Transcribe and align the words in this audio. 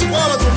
escola 0.00 0.36
do 0.38 0.49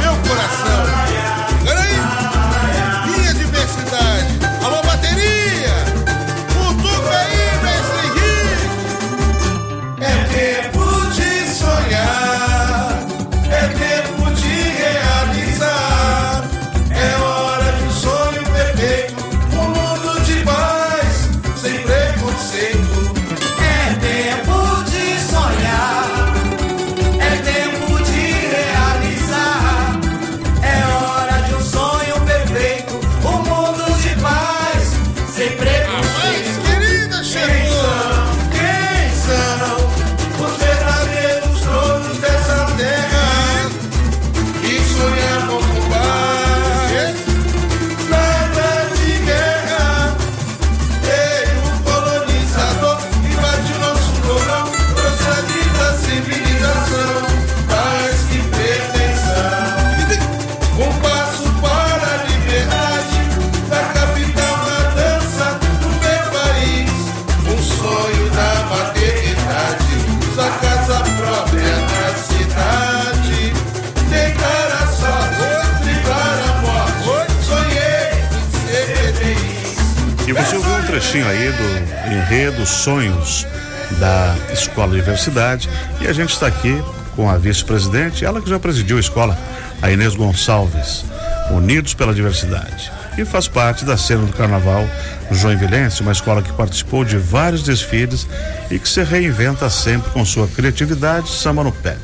Escola 84.73 84.91
Universidade 84.91 85.69
e 86.01 86.07
a 86.07 86.13
gente 86.13 86.33
está 86.33 86.47
aqui 86.47 86.83
com 87.15 87.29
a 87.29 87.37
vice-presidente, 87.37 88.25
ela 88.25 88.41
que 88.41 88.49
já 88.49 88.57
presidiu 88.57 88.97
a 88.97 88.99
escola, 88.99 89.37
a 89.79 89.91
Inês 89.91 90.15
Gonçalves, 90.15 91.05
Unidos 91.51 91.93
pela 91.93 92.11
Diversidade. 92.11 92.91
E 93.15 93.23
faz 93.23 93.47
parte 93.47 93.85
da 93.85 93.95
cena 93.95 94.25
do 94.25 94.33
Carnaval 94.33 94.83
Joinvilense, 95.29 96.01
uma 96.01 96.11
escola 96.11 96.41
que 96.41 96.51
participou 96.53 97.05
de 97.05 97.19
vários 97.19 97.61
desfiles 97.61 98.27
e 98.71 98.79
que 98.79 98.89
se 98.89 99.03
reinventa 99.03 99.69
sempre 99.69 100.09
com 100.09 100.25
sua 100.25 100.47
criatividade 100.47 101.29
samba 101.29 101.63
no 101.63 101.71
pé. 101.71 101.95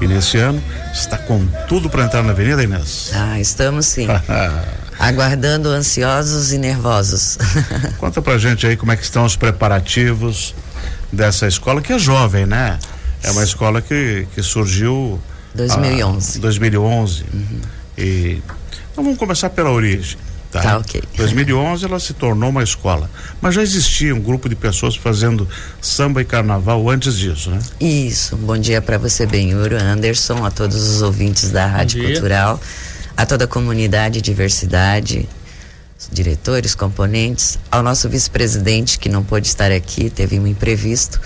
E 0.00 0.08
nesse 0.08 0.38
ano 0.38 0.60
está 0.92 1.16
com 1.16 1.46
tudo 1.68 1.88
para 1.88 2.02
entrar 2.02 2.24
na 2.24 2.32
Avenida 2.32 2.64
Inês. 2.64 3.12
Ah, 3.14 3.38
estamos 3.38 3.86
sim. 3.86 4.08
Aguardando 4.98 5.68
ansiosos 5.68 6.52
e 6.52 6.58
nervosos. 6.58 7.38
Conta 7.98 8.20
pra 8.20 8.36
gente 8.38 8.66
aí 8.66 8.76
como 8.76 8.90
é 8.90 8.96
que 8.96 9.04
estão 9.04 9.24
os 9.24 9.36
preparativos 9.36 10.52
dessa 11.12 11.46
escola, 11.46 11.80
que 11.80 11.92
é 11.92 11.98
jovem, 11.98 12.46
né? 12.46 12.78
É 13.22 13.30
uma 13.30 13.42
escola 13.42 13.80
que, 13.82 14.26
que 14.34 14.42
surgiu. 14.42 15.20
2011. 15.54 16.38
Ah, 16.38 16.40
2011. 16.40 17.24
E. 17.96 18.42
Então 18.92 19.04
vamos 19.04 19.18
começar 19.18 19.50
pela 19.50 19.70
origem. 19.70 20.18
Tá, 20.50 20.62
Tá, 20.62 20.78
ok. 20.78 21.02
2011 21.16 21.84
ela 21.84 22.00
se 22.00 22.14
tornou 22.14 22.48
uma 22.48 22.62
escola. 22.62 23.10
Mas 23.40 23.54
já 23.54 23.62
existia 23.62 24.14
um 24.14 24.20
grupo 24.20 24.48
de 24.48 24.56
pessoas 24.56 24.96
fazendo 24.96 25.46
samba 25.80 26.22
e 26.22 26.24
carnaval 26.24 26.88
antes 26.88 27.18
disso, 27.18 27.50
né? 27.50 27.58
Isso. 27.80 28.34
Bom 28.36 28.56
dia 28.56 28.80
para 28.80 28.96
você, 28.96 29.26
Benhuro, 29.26 29.76
Anderson, 29.76 30.44
a 30.44 30.50
todos 30.50 30.76
os 30.88 31.02
ouvintes 31.02 31.50
da 31.50 31.66
Rádio. 31.66 32.02
Cultural, 32.02 32.58
a 33.16 33.26
toda 33.26 33.44
a 33.44 33.48
comunidade 33.48 34.22
diversidade, 34.22 35.28
diretores, 36.10 36.74
componentes, 36.74 37.58
ao 37.70 37.82
nosso 37.82 38.08
vice-presidente 38.08 38.98
que 38.98 39.08
não 39.08 39.22
pôde 39.22 39.46
estar 39.46 39.70
aqui, 39.70 40.10
teve 40.10 40.38
um 40.38 40.46
imprevisto. 40.46 41.20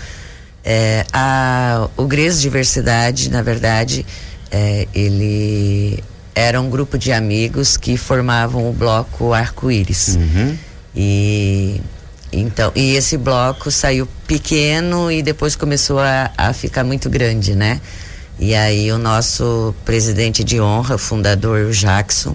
É, 0.64 1.04
a, 1.12 1.88
o 1.96 2.06
GRES 2.06 2.40
Diversidade, 2.40 3.30
na 3.30 3.42
verdade, 3.42 4.04
é, 4.50 4.86
ele 4.94 6.02
era 6.34 6.60
um 6.60 6.70
grupo 6.70 6.98
de 6.98 7.12
amigos 7.12 7.76
que 7.76 7.96
formavam 7.96 8.68
o 8.68 8.72
bloco 8.72 9.32
Arco-Íris. 9.32 10.16
E 10.94 11.80
então, 12.32 12.72
e 12.74 12.94
esse 12.94 13.18
bloco 13.18 13.70
saiu 13.70 14.08
pequeno 14.26 15.12
e 15.12 15.22
depois 15.22 15.54
começou 15.54 15.98
a, 16.00 16.30
a 16.36 16.52
ficar 16.54 16.82
muito 16.82 17.10
grande, 17.10 17.54
né? 17.54 17.78
E 18.38 18.54
aí 18.54 18.90
o 18.90 18.98
nosso 18.98 19.74
presidente 19.84 20.42
de 20.42 20.58
honra, 20.58 20.96
fundador 20.96 21.66
o 21.66 21.70
Jackson, 21.70 22.34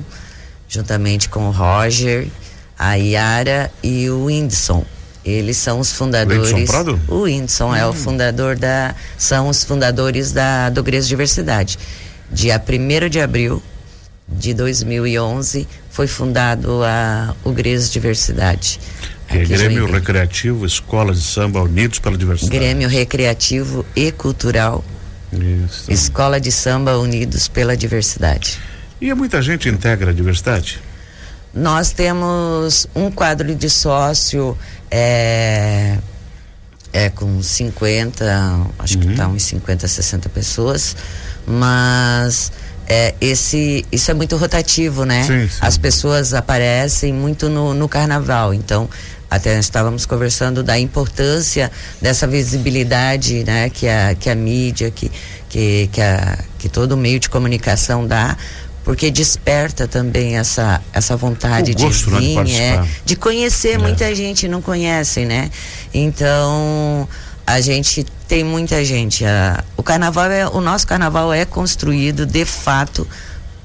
juntamente 0.67 1.29
com 1.29 1.47
o 1.47 1.51
Roger, 1.51 2.28
a 2.78 2.95
Yara 2.95 3.72
e 3.81 4.09
o 4.09 4.25
Whindersson. 4.25 4.85
Eles 5.23 5.57
são 5.57 5.79
os 5.79 5.91
fundadores. 5.91 6.69
Prado? 6.69 7.00
O 7.07 7.23
Whindersson 7.23 7.75
é 7.75 7.85
o 7.85 7.91
fundador 7.91 8.55
da. 8.55 8.95
São 9.17 9.50
os 9.50 9.63
fundadores 9.63 10.31
da 10.31 10.69
do 10.69 10.81
Gres 10.81 11.07
Diversidade. 11.07 11.77
Dia 12.31 12.61
1 12.61 13.09
de 13.09 13.19
abril 13.19 13.61
de 14.27 14.53
2011 14.53 15.67
foi 15.89 16.07
fundado 16.07 16.83
a, 16.83 17.35
o 17.44 17.51
Gres 17.51 17.89
Diversidade. 17.89 18.79
Que 19.27 19.39
é 19.39 19.45
Grêmio. 19.45 19.85
Recreativo, 19.91 20.66
Escola 20.66 21.13
de 21.13 21.22
Samba 21.22 21.61
Unidos 21.61 22.00
pela 22.00 22.17
Diversidade. 22.17 22.57
Grêmio 22.57 22.88
Recreativo 22.88 23.85
e 23.95 24.11
Cultural, 24.11 24.83
Isso. 25.33 25.91
Escola 25.91 26.39
de 26.39 26.51
Samba 26.51 26.97
Unidos 26.97 27.47
pela 27.50 27.75
Diversidade. 27.75 28.57
E 28.99 29.13
muita 29.13 29.41
gente 29.41 29.69
integra 29.69 30.11
a 30.11 30.13
diversidade? 30.13 30.81
Nós 31.53 31.91
temos 31.91 32.87
um 32.95 33.09
quadro 33.09 33.55
de 33.55 33.69
sócio 33.69 34.57
é, 34.91 35.97
é 36.91 37.09
com 37.09 37.41
50, 37.41 38.67
acho 38.79 38.97
que 38.97 39.15
tá 39.15 39.27
uns 39.27 39.43
50, 39.43 39.87
60 39.87 40.29
pessoas, 40.29 40.95
mas 41.45 42.51
é, 42.87 43.13
esse 43.19 43.85
isso 43.91 44.09
é 44.11 44.13
muito 44.13 44.35
rotativo, 44.37 45.03
né? 45.03 45.23
Sim, 45.23 45.47
sim. 45.47 45.57
As 45.61 45.77
pessoas 45.77 46.33
aparecem 46.33 47.13
muito 47.13 47.49
no, 47.49 47.73
no 47.73 47.87
carnaval, 47.89 48.53
então 48.53 48.89
até 49.29 49.59
estávamos 49.59 50.05
conversando 50.05 50.63
da 50.63 50.79
importância 50.79 51.69
dessa 52.01 52.25
visibilidade, 52.25 53.43
né, 53.43 53.69
que 53.69 53.87
a 53.87 54.15
que 54.15 54.29
a 54.29 54.35
mídia, 54.35 54.89
que 54.89 55.11
que 55.49 55.89
que, 55.91 56.01
a, 56.01 56.37
que 56.57 56.69
todo 56.69 56.95
meio 56.95 57.19
de 57.19 57.29
comunicação 57.29 58.07
dá 58.07 58.37
porque 58.87 59.11
desperta 59.11 59.85
também 59.85 60.37
essa 60.37 60.81
essa 60.93 61.17
vontade 61.17 61.71
né, 61.71 61.75
de 61.75 61.89
de 61.89 62.05
vir, 62.05 62.35
participar. 62.35 62.85
é, 62.85 62.87
de 63.03 63.15
conhecer. 63.17 63.77
Muita 63.77 64.15
gente 64.15 64.47
não 64.47 64.61
conhece, 64.61 65.25
né? 65.25 65.51
Então 65.93 67.05
a 67.45 67.59
gente 67.59 68.05
tem 68.29 68.45
muita 68.45 68.85
gente. 68.85 69.25
a- 69.25 69.61
o 69.75 69.83
carnaval 69.83 70.31
é 70.31 70.47
o 70.47 70.61
nosso 70.61 70.87
carnaval 70.87 71.33
é 71.33 71.43
construído 71.43 72.25
de 72.25 72.45
fato 72.45 73.05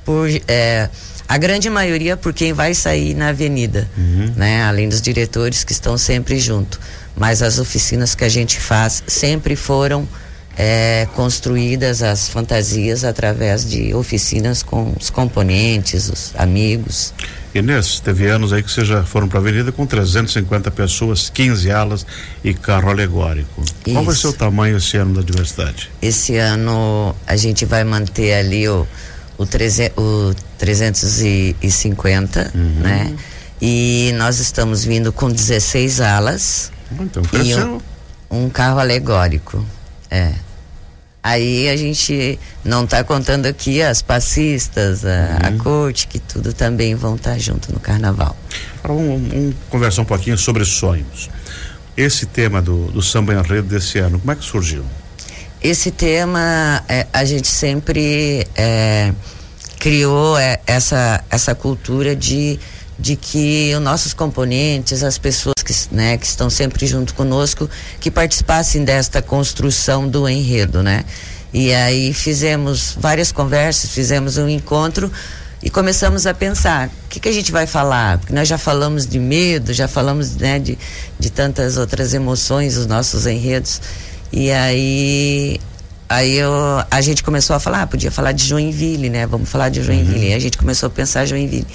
por 0.05 0.29
é, 0.49 0.89
a 1.29 1.39
grande 1.39 1.71
maioria 1.71 2.17
por 2.17 2.33
quem 2.33 2.53
vai 2.53 2.75
sair 2.75 3.15
na 3.15 3.29
avenida, 3.29 3.89
né? 4.37 4.65
Além 4.65 4.89
dos 4.89 5.01
diretores 5.01 5.63
que 5.63 5.73
estão 5.73 5.97
sempre 5.97 6.37
junto. 6.41 6.81
Mas 7.17 7.43
as 7.43 7.61
oficinas 7.61 8.13
que 8.17 8.25
a 8.25 8.29
gente 8.29 8.59
faz 8.59 9.05
sempre 9.07 9.55
foram 9.55 10.09
é, 10.57 11.07
construídas 11.15 12.03
as 12.03 12.29
fantasias 12.29 13.05
através 13.05 13.69
de 13.69 13.95
oficinas 13.95 14.63
com 14.63 14.93
os 15.01 15.09
componentes, 15.11 16.09
os 16.09 16.33
amigos. 16.37 17.13
Inês, 17.55 18.01
teve 18.01 18.27
anos 18.29 18.51
aí 18.53 18.63
que 18.63 18.71
vocês 18.71 18.87
já 18.89 19.03
foram 19.05 19.29
para 19.29 19.39
a 19.39 19.43
Avenida 19.43 19.71
com 19.73 19.85
350 19.87 20.71
pessoas, 20.71 21.29
15 21.29 21.71
alas 21.71 22.07
e 22.43 22.55
carro 22.55 22.89
alegórico. 22.91 23.63
Qual 23.85 24.05
vai 24.05 24.15
Isso. 24.15 24.23
ser 24.23 24.29
o 24.29 24.33
tamanho 24.33 24.79
esse 24.79 24.97
ano 24.97 25.15
da 25.15 25.21
diversidade? 25.23 25.91
Esse 26.01 26.37
ano 26.37 27.15
a 27.27 27.37
gente 27.37 27.67
vai 27.67 27.85
manter 27.85 28.33
ali 28.35 28.67
o, 28.69 28.87
o, 29.37 29.45
treze, 29.45 29.93
o 29.99 30.35
350, 30.59 32.53
né? 32.55 33.15
E 33.61 34.13
nós 34.17 34.39
estamos 34.39 34.85
vindo 34.85 35.13
com 35.13 35.31
16 35.31 36.01
alas 36.01 36.73
Então, 36.99 37.23
e 37.23 37.29
cresceu. 37.29 37.81
um, 38.31 38.45
um 38.45 38.49
carro 38.51 38.79
alegórico. 38.81 39.65
É. 40.11 40.33
Aí 41.23 41.69
a 41.69 41.77
gente 41.77 42.37
não 42.65 42.83
está 42.83 43.05
contando 43.05 43.47
aqui 43.47 43.81
as 43.81 44.03
passistas, 44.03 45.05
a, 45.05 45.37
a 45.37 45.53
corte, 45.53 46.09
que 46.09 46.19
tudo 46.19 46.53
também 46.53 46.97
vão 46.97 47.15
estar 47.15 47.39
junto 47.39 47.73
no 47.73 47.79
carnaval. 47.79 48.37
Agora 48.83 48.99
Vamos, 48.99 49.29
vamos 49.29 49.55
conversar 49.71 50.03
um 50.03 50.05
pouquinho 50.05 50.37
sobre 50.37 50.65
sonhos. 50.65 51.31
Esse 51.97 52.27
tema 52.27 52.61
do, 52.61 52.87
do 52.87 53.01
samba 53.01 53.35
enredo 53.35 53.69
desse 53.69 53.99
ano, 53.99 54.19
como 54.19 54.33
é 54.33 54.35
que 54.35 54.45
surgiu? 54.45 54.85
Esse 55.63 55.93
tema 55.93 56.83
é, 56.89 57.07
a 57.13 57.25
gente 57.25 57.47
sempre 57.47 58.45
é, 58.57 59.13
criou 59.79 60.37
é, 60.37 60.61
essa, 60.67 61.23
essa 61.31 61.55
cultura 61.55 62.17
de, 62.17 62.59
de 62.99 63.17
que 63.17 63.73
os 63.75 63.83
nossos 63.83 64.13
componentes, 64.15 65.03
as 65.03 65.19
pessoas 65.19 65.63
que, 65.65 65.75
né, 65.95 66.17
que 66.17 66.27
estão 66.27 66.51
sempre 66.51 66.87
junto 66.87 67.15
conosco, 67.15 67.69
que 68.01 68.11
participassem 68.11 68.85
desta 68.85 69.23
construção 69.23 70.09
do 70.09 70.29
enredo, 70.29 70.83
né? 70.83 71.05
E 71.53 71.73
aí 71.75 72.15
fizemos 72.15 72.97
várias 72.99 73.31
conversas, 73.31 73.91
fizemos 73.91 74.39
um 74.39 74.49
encontro 74.49 75.11
e 75.63 75.69
começamos 75.69 76.27
a 76.27 76.35
pensar 76.35 76.89
o 76.89 77.09
que, 77.09 77.21
que 77.21 77.29
a 77.29 77.33
gente 77.33 77.53
vai 77.53 77.67
falar? 77.67 78.19
Porque 78.19 78.33
nós 78.33 78.49
já 78.49 78.57
falamos 78.57 79.07
de 79.07 79.19
medo 79.19 79.73
já 79.73 79.87
falamos 79.87 80.35
né, 80.37 80.59
de, 80.59 80.79
de 81.19 81.31
tantas 81.31 81.77
outras 81.77 82.15
emoções 82.15 82.77
os 82.77 82.87
nossos 82.87 83.27
enredos. 83.27 83.81
E 84.33 84.51
aí 84.51 85.61
aí 86.09 86.37
eu, 86.37 86.53
a 86.91 87.01
gente 87.01 87.23
começou 87.23 87.55
a 87.55 87.61
falar 87.61 87.83
ah, 87.83 87.87
podia 87.87 88.11
falar 88.11 88.33
de 88.33 88.45
Joinville 88.45 89.11
né? 89.11 89.27
Vamos 89.27 89.49
falar 89.49 89.69
de 89.69 89.83
Joinville. 89.83 90.27
Uhum. 90.27 90.33
e 90.33 90.35
a 90.35 90.39
gente 90.39 90.57
começou 90.57 90.87
a 90.87 90.91
pensar 90.91 91.27
Joinville 91.27 91.67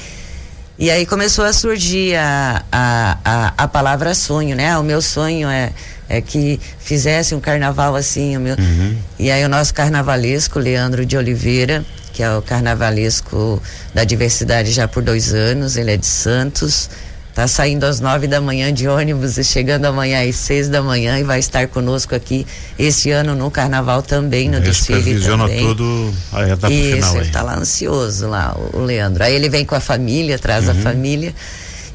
e 0.77 0.91
aí 0.91 1.05
começou 1.05 1.45
a 1.45 1.53
surgir 1.53 2.15
a, 2.15 2.63
a, 2.71 3.17
a, 3.23 3.53
a 3.57 3.67
palavra 3.67 4.13
sonho 4.13 4.55
né 4.55 4.77
o 4.77 4.83
meu 4.83 5.01
sonho 5.01 5.49
é 5.49 5.71
é 6.09 6.21
que 6.21 6.59
fizesse 6.79 7.35
um 7.35 7.39
carnaval 7.39 7.95
assim 7.95 8.37
o 8.37 8.39
meu 8.39 8.55
uhum. 8.55 8.97
e 9.19 9.29
aí 9.29 9.43
o 9.43 9.49
nosso 9.49 9.73
carnavalesco 9.73 10.57
Leandro 10.57 11.05
de 11.05 11.17
Oliveira 11.17 11.83
que 12.17 12.23
é 12.23 12.35
o 12.35 12.41
carnavalesco 12.41 13.61
da 13.93 14.03
diversidade 14.03 14.71
já 14.71 14.87
por 14.87 15.03
dois 15.03 15.35
anos. 15.35 15.77
Ele 15.77 15.91
é 15.91 15.97
de 15.97 16.07
Santos. 16.07 16.89
Está 17.37 17.47
saindo 17.47 17.83
às 17.83 17.99
nove 17.99 18.25
da 18.25 18.41
manhã 18.41 18.73
de 18.73 18.87
ônibus 18.87 19.37
e 19.37 19.43
chegando 19.43 19.85
amanhã 19.85 20.27
às 20.27 20.37
seis 20.37 20.69
da 20.69 20.81
manhã 20.81 21.19
e 21.19 21.23
vai 21.23 21.37
estar 21.37 21.67
conosco 21.67 22.15
aqui 22.15 22.47
este 22.79 23.11
ano 23.11 23.35
no 23.35 23.51
carnaval 23.51 24.01
também, 24.01 24.49
no 24.49 24.59
desfile 24.59 25.21
também. 25.21 25.59
tudo 25.63 26.11
a 26.33 26.49
etapa 26.49 26.73
Isso, 26.73 26.95
final 26.95 27.15
ele 27.17 27.25
está 27.25 27.43
lá 27.43 27.55
ansioso 27.55 28.27
lá, 28.27 28.57
o 28.73 28.79
Leandro. 28.79 29.23
Aí 29.23 29.35
ele 29.35 29.49
vem 29.49 29.63
com 29.63 29.75
a 29.75 29.79
família, 29.79 30.39
traz 30.39 30.65
uhum. 30.65 30.71
a 30.71 30.73
família 30.81 31.35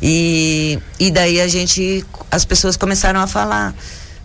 e, 0.01 0.79
e 1.01 1.11
daí 1.11 1.41
a 1.41 1.49
gente, 1.49 2.05
as 2.31 2.45
pessoas 2.45 2.77
começaram 2.77 3.19
a 3.19 3.27
falar. 3.27 3.75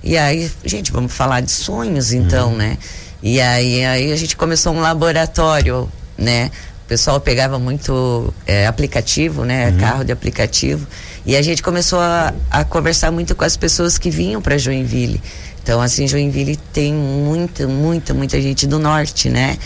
E 0.03 0.15
aí, 0.19 0.51
gente, 0.63 0.91
vamos 0.91 1.11
falar 1.11 1.41
de 1.41 1.49
sonhos 1.49 2.13
então, 2.13 2.49
uhum. 2.49 2.57
né? 2.57 2.77
E 3.23 3.41
aí, 3.41 3.83
aí 3.83 4.11
a 4.11 4.15
gente 4.15 4.37
começou 4.37 4.71
um 4.71 4.81
laboratório, 4.81 5.91
né? 6.15 6.51
O 6.87 6.89
pessoal 6.89 7.19
pegava 7.19 7.59
muito 7.59 8.33
é, 8.45 8.65
aplicativo, 8.65 9.43
né? 9.43 9.71
Uhum. 9.71 9.77
Carro 9.77 10.05
de 10.05 10.11
aplicativo. 10.13 10.87
E 11.25 11.35
a 11.35 11.41
gente 11.41 11.61
começou 11.61 11.99
a, 11.99 12.33
a 12.49 12.63
conversar 12.63 13.11
muito 13.11 13.35
com 13.35 13.43
as 13.43 13.57
pessoas 13.57 13.97
que 13.97 14.09
vinham 14.09 14.41
para 14.41 14.57
Joinville. 14.57 15.21
Então, 15.61 15.81
assim, 15.81 16.07
Joinville 16.07 16.55
tem 16.71 16.93
muita, 16.93 17.67
muita, 17.67 18.13
muita 18.13 18.41
gente 18.41 18.65
do 18.65 18.79
norte, 18.79 19.29
né? 19.29 19.57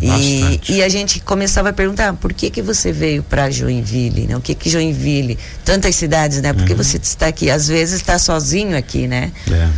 E, 0.00 0.58
e, 0.70 0.82
a 0.82 0.88
gente 0.88 1.20
começava 1.20 1.68
a 1.68 1.72
perguntar, 1.74 2.14
por 2.14 2.32
que 2.32 2.48
que 2.48 2.62
você 2.62 2.92
veio 2.92 3.22
para 3.22 3.50
Joinville, 3.50 4.26
né? 4.26 4.34
O 4.34 4.40
que 4.40 4.54
que 4.54 4.70
Joinville, 4.70 5.38
tantas 5.62 5.96
cidades, 5.96 6.40
né? 6.40 6.54
Por 6.54 6.64
que 6.64 6.72
uhum. 6.72 6.78
você 6.78 6.96
está 6.96 7.26
aqui? 7.26 7.50
Às 7.50 7.68
vezes 7.68 7.96
está 7.96 8.18
sozinho 8.18 8.74
aqui, 8.74 9.06
né? 9.06 9.30
É. 9.52 9.68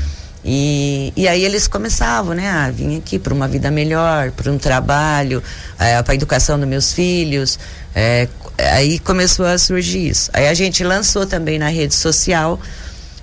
E, 0.44 1.12
e 1.17 1.29
aí 1.29 1.44
eles 1.44 1.69
começavam, 1.69 2.35
né? 2.35 2.49
Ah, 2.49 2.71
vim 2.71 2.99
aqui 2.99 3.19
para 3.19 3.33
uma 3.33 3.47
vida 3.47 3.71
melhor, 3.71 4.33
para 4.33 4.50
um 4.50 4.59
trabalho, 4.59 5.43
é, 5.79 6.03
para 6.03 6.12
a 6.12 6.15
educação 6.15 6.59
dos 6.59 6.69
meus 6.69 6.93
filhos. 6.93 7.59
É, 7.94 8.29
aí 8.59 8.99
começou 8.99 9.47
a 9.47 9.56
surgir 9.56 10.09
isso. 10.09 10.31
Aí 10.33 10.49
a 10.49 10.55
gente 10.55 10.83
lançou 10.83 11.27
também 11.27 11.59
na 11.59 11.69
rede 11.69 11.94
social 11.94 12.61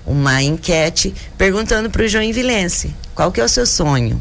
uma 0.06 0.42
enquete 0.42 1.14
perguntando 1.36 1.90
para 1.90 2.02
o 2.02 2.08
Joinvilense 2.08 2.94
qual 3.14 3.30
que 3.30 3.40
é 3.40 3.44
o 3.44 3.48
seu 3.48 3.66
sonho. 3.66 4.20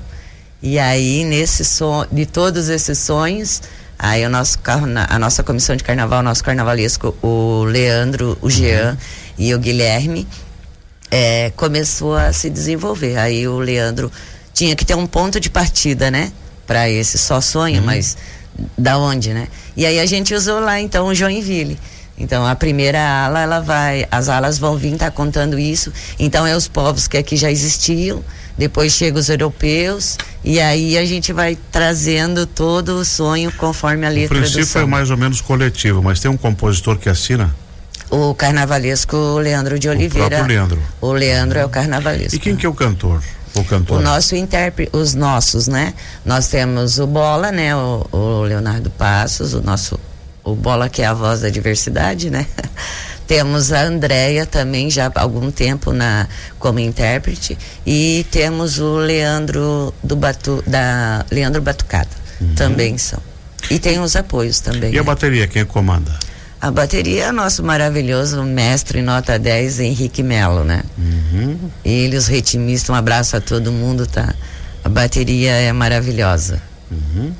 E 0.61 0.77
aí, 0.77 1.23
nesse 1.23 1.63
sonho, 1.63 2.05
de 2.11 2.25
todos 2.25 2.67
esses 2.67 2.97
sonhos, 2.97 3.61
aí 3.97 4.25
o 4.25 4.29
nosso 4.29 4.59
a 5.07 5.17
nossa 5.17 5.41
comissão 5.41 5.73
de 5.73 5.85
carnaval, 5.85 6.21
nosso 6.21 6.43
carnavalesco, 6.43 7.15
o 7.21 7.63
Leandro, 7.63 8.37
o 8.41 8.49
Jean 8.49 8.91
uhum. 8.91 8.97
e 9.37 9.55
o 9.55 9.59
Guilherme, 9.59 10.27
é, 11.11 11.51
começou 11.55 12.15
a 12.15 12.31
se 12.33 12.49
desenvolver. 12.49 13.17
Aí 13.17 13.47
o 13.47 13.59
Leandro 13.59 14.11
tinha 14.53 14.75
que 14.75 14.85
ter 14.85 14.95
um 14.95 15.07
ponto 15.07 15.39
de 15.39 15.49
partida, 15.49 16.11
né? 16.11 16.31
Para 16.67 16.89
esse 16.89 17.17
só 17.17 17.41
sonho, 17.41 17.79
uhum. 17.79 17.85
mas 17.85 18.17
da 18.77 18.97
onde, 18.97 19.33
né? 19.33 19.47
E 19.75 19.85
aí 19.85 19.99
a 19.99 20.05
gente 20.05 20.33
usou 20.33 20.59
lá 20.59 20.79
então 20.79 21.07
o 21.07 21.15
Joinville. 21.15 21.79
Então 22.17 22.45
a 22.45 22.53
primeira 22.53 22.99
ala, 22.99 23.41
ela 23.41 23.59
vai, 23.61 24.05
as 24.11 24.27
alas 24.27 24.59
vão 24.59 24.77
vir 24.77 24.97
tá 24.97 25.09
contando 25.09 25.57
isso. 25.57 25.91
Então 26.19 26.45
é 26.45 26.55
os 26.55 26.67
povos 26.67 27.07
que 27.07 27.17
aqui 27.17 27.37
já 27.37 27.49
existiam, 27.49 28.23
depois 28.57 28.91
chegam 28.91 29.19
os 29.19 29.29
europeus 29.29 30.17
e 30.43 30.59
aí 30.59 30.97
a 30.97 31.05
gente 31.05 31.31
vai 31.31 31.57
trazendo 31.71 32.45
todo 32.45 32.89
o 32.99 33.05
sonho 33.05 33.51
conforme 33.53 34.05
a 34.05 34.09
letra 34.09 34.37
o 34.37 34.41
princípio 34.41 34.81
é 34.81 34.85
mais 34.85 35.09
ou 35.09 35.15
menos 35.15 35.39
coletivo, 35.39 36.03
mas 36.03 36.19
tem 36.19 36.29
um 36.29 36.35
compositor 36.35 36.97
que 36.97 37.07
assina? 37.07 37.55
O 38.09 38.33
carnavalesco 38.33 39.37
Leandro 39.37 39.77
de 39.77 39.87
Oliveira. 39.87 40.43
O 40.43 40.47
Leandro. 40.47 40.79
O 41.01 41.11
Leandro 41.11 41.59
é 41.59 41.65
o 41.65 41.69
carnavalesco. 41.69 42.35
E 42.35 42.39
quem 42.39 42.55
que 42.55 42.65
é 42.65 42.69
o 42.69 42.73
cantor? 42.73 43.21
O 43.55 43.63
cantor? 43.63 43.99
O 43.99 44.01
nosso 44.01 44.35
intérprete, 44.35 44.89
os 44.95 45.13
nossos, 45.13 45.67
né? 45.67 45.93
Nós 46.25 46.47
temos 46.47 46.99
o 46.99 47.07
Bola, 47.07 47.51
né? 47.51 47.75
O, 47.75 48.07
o 48.11 48.41
Leonardo 48.43 48.89
Passos, 48.89 49.53
o 49.53 49.61
nosso, 49.61 49.99
o 50.43 50.55
Bola 50.55 50.89
que 50.89 51.01
é 51.01 51.05
a 51.05 51.13
voz 51.13 51.41
da 51.41 51.49
diversidade, 51.49 52.29
né? 52.29 52.45
temos 53.29 53.71
a 53.71 53.83
Andréia 53.83 54.43
também 54.43 54.89
já 54.89 55.05
há 55.13 55.21
algum 55.21 55.51
tempo 55.51 55.93
na 55.93 56.27
como 56.57 56.79
intérprete 56.79 57.55
e 57.85 58.25
temos 58.31 58.79
o 58.79 58.97
Leandro 58.97 59.93
do 60.03 60.15
Batu, 60.15 60.63
da 60.65 61.23
Leandro 61.29 61.61
Batucada 61.61 62.09
uhum. 62.41 62.55
também 62.55 62.97
são 62.97 63.19
e 63.69 63.77
tem 63.77 63.99
os 63.99 64.15
apoios 64.15 64.59
também 64.61 64.89
e 64.89 64.93
né? 64.95 64.99
a 64.99 65.03
bateria 65.03 65.47
quem 65.47 65.63
comanda 65.63 66.11
a 66.61 66.71
bateria 66.71 67.25
é 67.25 67.31
nosso 67.31 67.63
maravilhoso 67.63 68.43
mestre 68.43 69.01
nota 69.01 69.39
10, 69.39 69.79
Henrique 69.79 70.21
Melo, 70.21 70.63
né? 70.65 70.83
Uhum. 70.97 71.57
Ele, 71.85 72.17
os 72.17 72.27
ritmistas, 72.27 72.89
um 72.89 72.95
abraço 72.95 73.37
a 73.37 73.41
todo 73.41 73.71
mundo, 73.71 74.05
tá? 74.05 74.35
A 74.83 74.89
bateria 74.89 75.51
é 75.51 75.71
maravilhosa. 75.71 76.61
Uhum. 76.91 77.33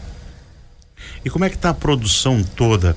E 1.23 1.29
como 1.29 1.43
é 1.43 1.49
que 1.49 1.55
está 1.55 1.71
a 1.71 1.73
produção 1.73 2.41
toda 2.55 2.95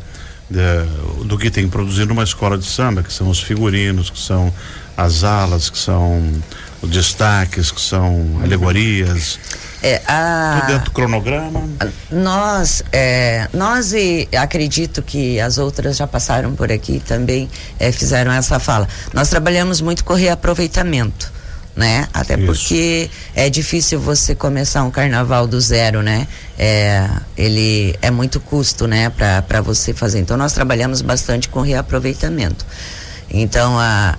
de, 0.49 1.25
do 1.25 1.37
que 1.37 1.51
tem 1.51 1.69
produzido 1.69 2.13
uma 2.13 2.23
escola 2.23 2.57
de 2.57 2.67
samba, 2.67 3.03
que 3.03 3.13
são 3.13 3.29
os 3.29 3.41
figurinos, 3.41 4.09
que 4.09 4.21
são 4.21 4.53
as 4.97 5.25
alas, 5.25 5.71
que 5.71 5.79
são 5.79 6.33
os 6.81 6.89
destaques, 6.89 7.73
que 7.73 7.81
são 7.81 8.41
alegorias? 8.45 9.41
É, 9.83 10.01
a, 10.07 10.59
Tudo 10.61 10.73
dentro 10.73 10.85
do 10.85 10.91
cronograma? 10.93 11.69
Nós, 12.11 12.85
é, 12.93 13.49
nós 13.53 13.93
e 13.93 14.29
acredito 14.37 15.03
que 15.03 15.41
as 15.41 15.59
outras 15.59 15.97
já 15.97 16.07
passaram 16.07 16.55
por 16.55 16.71
aqui 16.71 17.01
também 17.01 17.51
é, 17.81 17.91
fizeram 17.91 18.31
essa 18.31 18.61
fala. 18.61 18.87
Nós 19.13 19.29
trabalhamos 19.29 19.81
muito 19.81 20.05
com 20.05 20.15
reaproveitamento. 20.15 21.33
Né? 21.75 22.07
Até 22.13 22.35
Isso. 22.35 22.45
porque 22.45 23.11
é 23.35 23.49
difícil 23.49 23.99
você 23.99 24.35
começar 24.35 24.85
um 24.85 24.91
carnaval 24.91 25.47
do 25.47 25.59
zero, 25.59 26.03
né? 26.03 26.29
É, 26.59 27.09
ele 27.35 27.97
é 28.03 28.11
muito 28.11 28.39
custo, 28.39 28.87
né, 28.87 29.09
para 29.09 29.63
você 29.63 29.95
fazer. 29.95 30.19
Então 30.19 30.37
nós 30.37 30.53
trabalhamos 30.53 31.01
bastante 31.01 31.49
com 31.49 31.63
reaproveitamento. 31.63 32.67
Então 33.31 33.79
a 33.79 34.19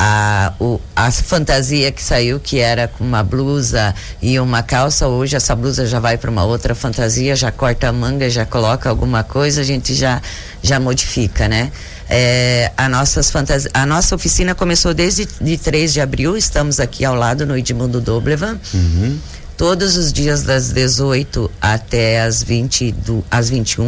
a, 0.00 0.54
o, 0.60 0.80
a 0.94 1.10
fantasia 1.10 1.90
que 1.90 2.00
saiu, 2.00 2.38
que 2.38 2.60
era 2.60 2.86
com 2.86 3.02
uma 3.02 3.24
blusa 3.24 3.92
e 4.22 4.38
uma 4.38 4.62
calça, 4.62 5.08
hoje 5.08 5.34
essa 5.34 5.56
blusa 5.56 5.86
já 5.86 5.98
vai 5.98 6.16
para 6.16 6.30
uma 6.30 6.44
outra 6.44 6.72
fantasia, 6.72 7.34
já 7.34 7.50
corta 7.50 7.88
a 7.88 7.92
manga, 7.92 8.30
já 8.30 8.46
coloca 8.46 8.88
alguma 8.88 9.24
coisa, 9.24 9.60
a 9.60 9.64
gente 9.64 9.94
já, 9.94 10.22
já 10.62 10.78
modifica, 10.78 11.48
né? 11.48 11.72
É, 12.08 12.70
a, 12.76 12.88
nossas 12.88 13.28
fantasi 13.30 13.68
a 13.74 13.84
nossa 13.84 14.14
oficina 14.14 14.54
começou 14.54 14.94
desde 14.94 15.28
de 15.40 15.58
3 15.58 15.92
de 15.92 16.00
abril, 16.00 16.36
estamos 16.36 16.78
aqui 16.78 17.04
ao 17.04 17.16
lado 17.16 17.44
no 17.44 17.58
Edmundo 17.58 18.00
Doblevan. 18.00 18.56
Uhum. 18.72 19.18
Todos 19.56 19.96
os 19.96 20.12
dias 20.12 20.44
das 20.44 20.70
18 20.70 21.50
até 21.60 22.22
as, 22.22 22.40
20 22.44 22.92
do, 22.92 23.24
às 23.28 23.50
21 23.50 23.84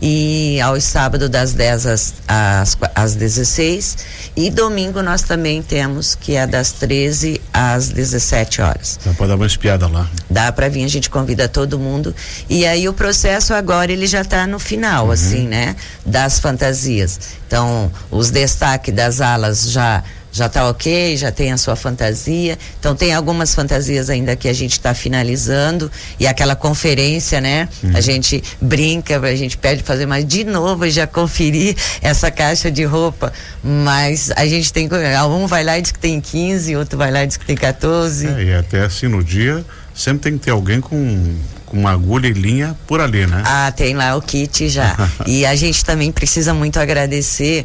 e 0.00 0.60
aos 0.60 0.84
sábados 0.84 1.28
das 1.28 1.52
10 1.52 1.86
às, 1.86 2.14
às, 2.26 2.78
às 2.94 3.14
16 3.14 3.98
e 4.36 4.50
domingo 4.50 5.02
nós 5.02 5.22
também 5.22 5.62
temos 5.62 6.14
que 6.14 6.36
é 6.36 6.46
das 6.46 6.72
13 6.72 7.40
às 7.52 7.88
17 7.88 8.62
horas. 8.62 8.98
Dá 9.04 9.12
para 9.12 9.26
dar 9.26 9.34
uma 9.36 9.46
espiada 9.46 9.86
lá. 9.86 10.08
Dá 10.28 10.50
para 10.50 10.68
vir, 10.68 10.84
a 10.84 10.88
gente 10.88 11.10
convida 11.10 11.48
todo 11.48 11.78
mundo 11.78 12.14
e 12.48 12.66
aí 12.66 12.88
o 12.88 12.92
processo 12.92 13.52
agora 13.52 13.92
ele 13.92 14.06
já 14.06 14.22
está 14.22 14.46
no 14.46 14.58
final 14.58 15.06
uhum. 15.06 15.12
assim, 15.12 15.46
né, 15.46 15.76
das 16.04 16.40
fantasias. 16.40 17.20
Então, 17.46 17.90
os 18.10 18.30
destaques 18.30 18.94
das 18.94 19.20
alas 19.20 19.70
já 19.70 20.04
já 20.32 20.46
está 20.46 20.68
ok, 20.68 21.16
já 21.16 21.30
tem 21.32 21.52
a 21.52 21.56
sua 21.56 21.76
fantasia. 21.76 22.58
Então 22.78 22.94
tem 22.94 23.14
algumas 23.14 23.54
fantasias 23.54 24.10
ainda 24.10 24.36
que 24.36 24.48
a 24.48 24.52
gente 24.52 24.72
está 24.72 24.94
finalizando 24.94 25.90
e 26.18 26.26
aquela 26.26 26.54
conferência, 26.54 27.40
né? 27.40 27.68
Uhum. 27.82 27.92
A 27.94 28.00
gente 28.00 28.42
brinca, 28.60 29.18
a 29.18 29.36
gente 29.36 29.56
pede 29.56 29.82
fazer 29.82 30.06
mais 30.06 30.26
de 30.26 30.44
novo 30.44 30.86
e 30.86 30.90
já 30.90 31.06
conferir 31.06 31.76
essa 32.00 32.30
caixa 32.30 32.70
de 32.70 32.84
roupa. 32.84 33.32
Mas 33.62 34.30
a 34.36 34.46
gente 34.46 34.72
tem 34.72 34.88
um 35.28 35.46
vai 35.46 35.64
lá 35.64 35.78
e 35.78 35.82
diz 35.82 35.92
que 35.92 35.98
tem 35.98 36.20
15, 36.20 36.76
outro 36.76 36.98
vai 36.98 37.10
lá 37.10 37.24
e 37.24 37.26
diz 37.26 37.36
que 37.36 37.46
tem 37.46 37.56
14. 37.56 38.26
É, 38.26 38.44
e 38.44 38.54
até 38.54 38.80
assim 38.84 39.08
no 39.08 39.22
dia 39.22 39.64
sempre 39.94 40.22
tem 40.22 40.38
que 40.38 40.44
ter 40.44 40.50
alguém 40.50 40.80
com 40.80 41.36
com 41.70 41.78
uma 41.78 41.92
agulha 41.92 42.26
e 42.26 42.32
linha 42.32 42.76
por 42.84 43.00
ali, 43.00 43.28
né? 43.28 43.44
Ah, 43.46 43.72
tem 43.74 43.94
lá 43.94 44.16
o 44.16 44.20
kit 44.20 44.68
já. 44.68 44.96
e 45.24 45.46
a 45.46 45.54
gente 45.54 45.84
também 45.84 46.10
precisa 46.10 46.52
muito 46.52 46.80
agradecer 46.80 47.64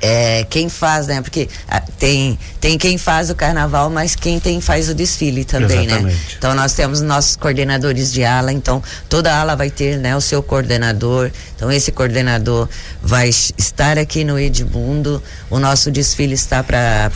é, 0.00 0.44
quem 0.48 0.68
faz, 0.68 1.06
né? 1.06 1.20
Porque 1.20 1.48
ah, 1.68 1.82
tem, 1.98 2.38
tem 2.60 2.78
quem 2.78 2.96
faz 2.96 3.28
o 3.28 3.34
carnaval, 3.34 3.90
mas 3.90 4.14
quem 4.14 4.40
tem 4.40 4.60
faz 4.60 4.88
o 4.88 4.94
desfile 4.94 5.44
também, 5.44 5.86
né? 5.86 5.94
Exatamente. 5.94 6.14
né? 6.14 6.34
Então 6.38 6.54
nós 6.54 6.72
temos 6.72 7.00
nossos 7.02 7.36
coordenadores 7.36 8.12
de 8.12 8.24
ala, 8.24 8.52
então 8.52 8.82
toda 9.08 9.34
ala 9.34 9.54
vai 9.54 9.70
ter, 9.70 9.98
né, 9.98 10.16
o 10.16 10.20
seu 10.20 10.42
coordenador. 10.42 11.30
Então 11.54 11.70
esse 11.70 11.92
coordenador 11.92 12.68
vai 13.02 13.28
estar 13.28 13.98
aqui 13.98 14.24
no 14.24 14.38
Edmundo. 14.38 15.22
O 15.50 15.58
nosso 15.58 15.90
desfile 15.90 16.34
está 16.34 16.62
para 16.62 17.10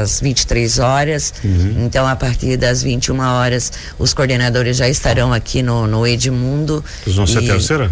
as 0.00 0.20
23 0.20 0.78
horas. 0.78 1.34
Uhum. 1.44 1.84
Então 1.84 2.06
a 2.06 2.16
partir 2.16 2.56
das 2.56 2.82
21 2.82 3.20
horas 3.20 3.70
os 3.98 4.14
coordenadores 4.14 4.78
já 4.78 4.88
estarão 4.88 5.32
aqui 5.32 5.62
no, 5.62 5.86
no 5.86 6.06
Edmundo. 6.06 6.82
Vocês 7.04 7.16
vão 7.16 7.26
ser 7.26 7.42
terceira? 7.42 7.90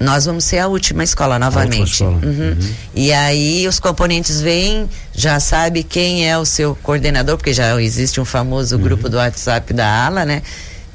Nós 0.00 0.24
vamos 0.26 0.44
ser 0.44 0.58
a 0.58 0.66
última 0.66 1.04
escola 1.04 1.38
novamente. 1.38 2.04
Última 2.04 2.18
escola. 2.18 2.32
Uhum. 2.32 2.50
Uhum. 2.50 2.74
E 2.94 3.12
aí 3.12 3.66
os 3.68 3.78
componentes 3.78 4.40
vêm, 4.40 4.88
já 5.14 5.38
sabe 5.38 5.82
quem 5.82 6.28
é 6.28 6.36
o 6.36 6.44
seu 6.44 6.76
coordenador, 6.82 7.36
porque 7.36 7.52
já 7.52 7.80
existe 7.80 8.20
um 8.20 8.24
famoso 8.24 8.76
uhum. 8.76 8.82
grupo 8.82 9.08
do 9.08 9.16
WhatsApp 9.16 9.72
da 9.72 10.06
ala, 10.06 10.24
né? 10.24 10.42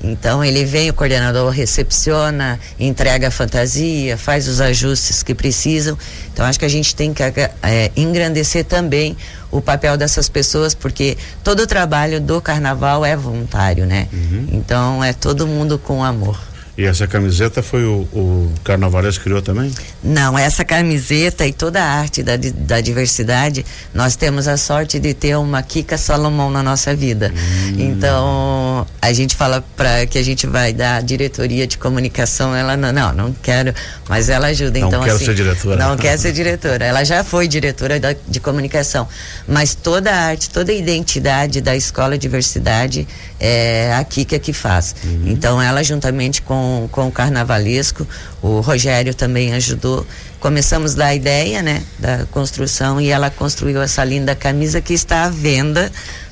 Então 0.01 0.43
ele 0.43 0.63
vem, 0.63 0.89
o 0.89 0.93
coordenador 0.93 1.49
recepciona, 1.49 2.59
entrega 2.79 3.27
a 3.27 3.31
fantasia, 3.31 4.17
faz 4.17 4.47
os 4.47 4.61
ajustes 4.61 5.21
que 5.21 5.35
precisam. 5.35 5.97
Então 6.31 6.45
acho 6.45 6.57
que 6.57 6.65
a 6.65 6.69
gente 6.69 6.95
tem 6.95 7.13
que 7.13 7.21
é, 7.21 7.91
engrandecer 7.95 8.63
também 8.63 9.17
o 9.51 9.59
papel 9.59 9.97
dessas 9.97 10.29
pessoas, 10.29 10.73
porque 10.73 11.17
todo 11.43 11.61
o 11.61 11.67
trabalho 11.67 12.21
do 12.21 12.39
carnaval 12.41 13.03
é 13.03 13.15
voluntário, 13.15 13.85
né? 13.85 14.07
Uhum. 14.13 14.47
Então 14.53 15.03
é 15.03 15.11
todo 15.11 15.45
mundo 15.45 15.77
com 15.77 16.03
amor. 16.03 16.39
E 16.79 16.85
essa 16.85 17.05
camiseta 17.05 17.61
foi 17.61 17.83
o, 17.83 18.07
o 18.13 18.53
Carnavalesco 18.63 19.25
criou 19.25 19.41
também? 19.41 19.69
Não, 20.01 20.39
essa 20.39 20.63
camiseta 20.63 21.45
e 21.45 21.51
toda 21.51 21.83
a 21.83 21.85
arte 21.85 22.23
da, 22.23 22.37
da 22.37 22.79
diversidade, 22.79 23.65
nós 23.93 24.15
temos 24.15 24.47
a 24.47 24.55
sorte 24.55 24.97
de 24.97 25.13
ter 25.13 25.35
uma 25.35 25.61
Kika 25.61 25.97
Salomão 25.97 26.49
na 26.49 26.63
nossa 26.63 26.95
vida. 26.95 27.33
Hum. 27.35 27.75
Então, 27.79 28.87
a 29.01 29.11
gente 29.11 29.35
fala 29.35 29.61
para 29.75 30.05
que 30.05 30.17
a 30.17 30.23
gente 30.23 30.47
vai 30.47 30.71
dar 30.71 31.03
diretoria 31.03 31.67
de 31.67 31.77
comunicação, 31.77 32.55
ela 32.55 32.77
não, 32.77 32.93
não, 32.93 33.11
não 33.11 33.33
quero, 33.43 33.75
mas 34.07 34.29
ela 34.29 34.47
ajuda. 34.47 34.79
Não 34.79 34.87
então, 34.87 35.03
quero 35.03 35.15
assim, 35.17 35.25
ser 35.25 35.35
diretora. 35.35 35.85
Não 35.85 35.97
quer 35.97 36.15
ser 36.17 36.31
diretora. 36.31 36.85
Ela 36.85 37.03
já 37.03 37.25
foi 37.25 37.45
diretora 37.45 37.99
da, 37.99 38.15
de 38.25 38.39
comunicação, 38.39 39.05
mas 39.45 39.75
toda 39.75 40.11
a 40.11 40.27
arte, 40.27 40.49
toda 40.49 40.71
a 40.71 40.75
identidade 40.75 41.59
da 41.59 41.75
escola 41.75 42.17
diversidade 42.17 43.05
é 43.37 43.93
a 43.93 44.03
Kika 44.05 44.39
que 44.39 44.53
faz. 44.53 44.95
Uhum. 45.03 45.23
Então, 45.25 45.61
ela 45.61 45.83
juntamente 45.83 46.41
com 46.41 46.68
com, 46.91 47.07
o 47.07 47.11
carnavalesco. 47.11 48.05
O 48.41 48.59
Rogério 48.59 49.13
também 49.13 49.53
ajudou. 49.53 50.05
Começamos 50.39 50.95
da 50.95 51.13
ideia, 51.13 51.61
né, 51.61 51.83
da 51.97 52.25
construção 52.31 52.99
e 52.99 53.09
ela 53.09 53.29
construiu 53.29 53.81
essa 53.81 54.03
linda 54.03 54.35
camisa 54.35 54.79
que 54.81 54.93
está 54.93 55.25
à 55.25 55.29
venda 55.29 55.91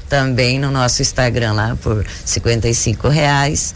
também 0.10 0.58
no 0.60 0.72
nosso 0.72 1.01
Instagram 1.01 1.53
lá 1.53 1.77
por 1.82 2.06
55 2.24 3.10
reais 3.10 3.75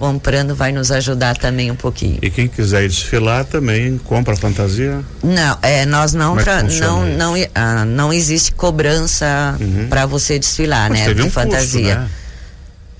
comprando 0.00 0.54
vai 0.54 0.72
nos 0.72 0.90
ajudar 0.90 1.36
também 1.36 1.70
um 1.70 1.76
pouquinho. 1.76 2.18
E 2.22 2.30
quem 2.30 2.48
quiser 2.48 2.88
desfilar 2.88 3.44
também 3.44 3.98
compra 3.98 4.34
fantasia? 4.34 5.04
Não, 5.22 5.58
é, 5.60 5.84
nós 5.84 6.14
não 6.14 6.40
é 6.40 6.62
não 6.80 7.04
não, 7.04 7.34
ah, 7.54 7.84
não 7.84 8.10
existe 8.10 8.50
cobrança 8.52 9.58
uhum. 9.60 9.88
para 9.90 10.06
você 10.06 10.38
desfilar, 10.38 10.88
Mas 10.88 11.06
né, 11.06 11.12
de 11.12 11.20
um 11.20 11.30
fantasia. 11.30 11.96
Custo, 11.96 12.00
né? 12.00 12.10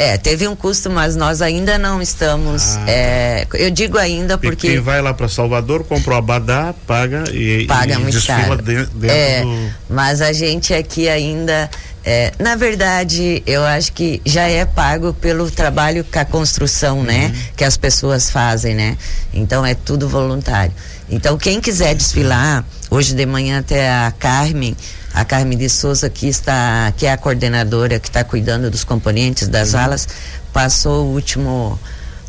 É, 0.01 0.17
teve 0.17 0.49
um 0.49 0.57
custo, 0.57 0.89
mas 0.89 1.15
nós 1.15 1.43
ainda 1.43 1.77
não 1.77 2.01
estamos. 2.01 2.75
Ah, 2.77 2.85
é, 2.89 3.47
eu 3.53 3.71
digo 3.71 3.99
ainda 3.99 4.39
porque. 4.39 4.69
E 4.69 4.71
quem 4.71 4.81
vai 4.81 5.03
lá 5.03 5.13
para 5.13 5.29
Salvador, 5.29 5.85
compra 5.85 6.15
o 6.15 6.17
abadá, 6.17 6.75
paga 6.87 7.25
e, 7.31 7.67
paga 7.67 7.93
e 7.93 7.99
muito 7.99 8.15
desfila 8.15 8.39
caro. 8.39 8.63
dentro, 8.63 8.91
é, 9.03 9.43
do... 9.43 9.71
Mas 9.91 10.23
a 10.23 10.33
gente 10.33 10.73
aqui 10.73 11.07
ainda. 11.07 11.69
É, 12.03 12.33
na 12.39 12.57
verdade, 12.57 13.43
eu 13.47 13.63
acho 13.63 13.93
que 13.93 14.23
já 14.25 14.49
é 14.49 14.65
pago 14.65 15.13
pelo 15.13 15.51
trabalho 15.51 16.03
com 16.03 16.19
a 16.19 16.25
construção, 16.25 17.03
né? 17.03 17.27
uhum. 17.27 17.33
né? 17.33 17.39
Que 17.55 17.63
as 17.63 17.77
pessoas 17.77 18.31
fazem, 18.31 18.75
né? 18.75 18.97
Então 19.35 19.67
é 19.67 19.75
tudo 19.75 20.09
voluntário. 20.09 20.73
Então, 21.11 21.37
quem 21.37 21.61
quiser 21.61 21.95
desfilar, 21.95 22.65
hoje 22.89 23.15
de 23.15 23.27
manhã 23.27 23.59
até 23.59 23.91
a 23.91 24.11
Carmen 24.19 24.75
a 25.13 25.25
Carmen 25.25 25.59
de 25.59 25.69
Souza, 25.69 26.09
que 26.09 26.29
está, 26.29 26.93
que 26.97 27.07
é 27.07 27.13
a 27.13 27.17
coordenadora 27.17 27.99
que 27.99 28.09
está 28.09 28.23
cuidando 28.23 28.71
dos 28.71 28.85
componentes 28.85 29.49
das 29.49 29.75
uhum. 29.75 29.81
alas, 29.81 30.09
passou 30.53 31.07
o 31.07 31.15
último 31.15 31.79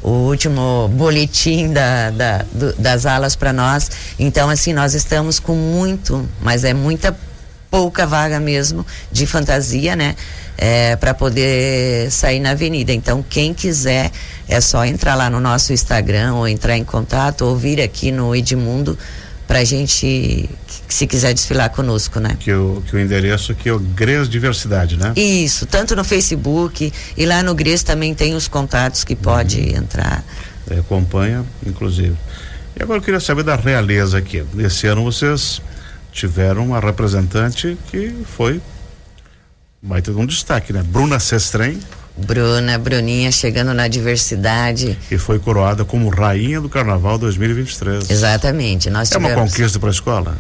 o 0.04 0.10
último 0.10 0.90
boletim 0.94 1.72
da, 1.72 2.10
da 2.10 2.46
do, 2.52 2.74
das 2.74 3.06
alas 3.06 3.36
para 3.36 3.54
nós. 3.54 3.92
Então, 4.18 4.50
assim, 4.50 4.74
nós 4.74 4.96
estamos 4.96 5.40
com 5.40 5.54
muito, 5.54 6.28
mas 6.42 6.64
é 6.64 6.74
muita 6.74 7.16
pouca 7.70 8.06
vaga 8.06 8.40
mesmo 8.40 8.86
de 9.12 9.26
fantasia, 9.26 9.96
né? 9.96 10.16
É, 10.58 10.96
para 10.96 11.14
poder 11.14 12.12
sair 12.12 12.40
na 12.40 12.52
avenida. 12.52 12.92
Então, 12.92 13.24
quem 13.28 13.54
quiser, 13.54 14.12
é 14.48 14.60
só 14.60 14.86
entrar 14.86 15.16
lá 15.16 15.30
no 15.30 15.40
nosso 15.40 15.72
Instagram 15.72 16.34
ou 16.34 16.48
entrar 16.48 16.78
em 16.78 16.84
contato 16.84 17.46
ou 17.46 17.56
vir 17.56 17.82
aqui 17.82 18.12
no 18.12 18.36
Edmundo 18.36 18.98
para 19.48 19.64
gente, 19.64 20.50
se 20.94 21.08
quiser 21.08 21.34
desfilar 21.34 21.70
conosco, 21.70 22.20
né? 22.20 22.36
Que 22.40 22.54
o, 22.54 22.84
que 22.88 22.96
o 22.96 23.00
endereço 23.00 23.52
aqui 23.52 23.70
é 23.70 23.74
o 23.74 23.80
GRES 23.80 24.30
Diversidade, 24.30 24.98
né? 24.98 25.14
Isso, 25.16 25.66
tanto 25.66 25.96
no 25.96 26.04
Facebook 26.04 26.92
e 27.18 27.26
lá 27.26 27.42
no 27.44 27.54
GRES 27.54 27.84
também 27.84 28.14
tem 28.14 28.36
os 28.36 28.48
contatos 28.48 29.04
que 29.04 29.16
pode 29.16 29.60
uhum. 29.60 29.78
entrar. 29.78 30.24
É, 30.70 30.80
acompanha, 30.80 31.46
inclusive. 31.66 32.16
E 32.78 32.84
agora 32.84 33.00
eu 33.00 33.04
queria 33.04 33.20
saber 33.20 33.44
da 33.44 33.56
realeza 33.56 34.18
aqui. 34.18 34.44
Esse 34.58 34.88
ano 34.88 35.04
vocês 35.04 35.62
tiveram 36.12 36.66
uma 36.66 36.80
representante 36.80 37.78
que 37.90 38.14
foi 38.26 38.62
vai 39.82 40.02
ter 40.02 40.12
um 40.12 40.26
destaque, 40.26 40.72
né? 40.72 40.84
Bruna 40.84 41.20
Sestrem 41.20 41.80
Bruna, 42.18 42.78
Bruninha 42.78 43.32
chegando 43.32 43.74
na 43.74 43.88
diversidade. 43.88 44.98
E 45.10 45.18
foi 45.18 45.40
coroada 45.40 45.86
como 45.86 46.10
rainha 46.10 46.60
do 46.60 46.70
Carnaval 46.70 47.18
2023. 47.18 48.10
Exatamente. 48.10 48.90
Nós 48.90 49.10
tivemos... 49.10 49.32
É 49.32 49.36
uma 49.36 49.48
conquista 49.48 49.80
para 49.80 49.90
a 49.90 49.92
escola? 49.92 50.38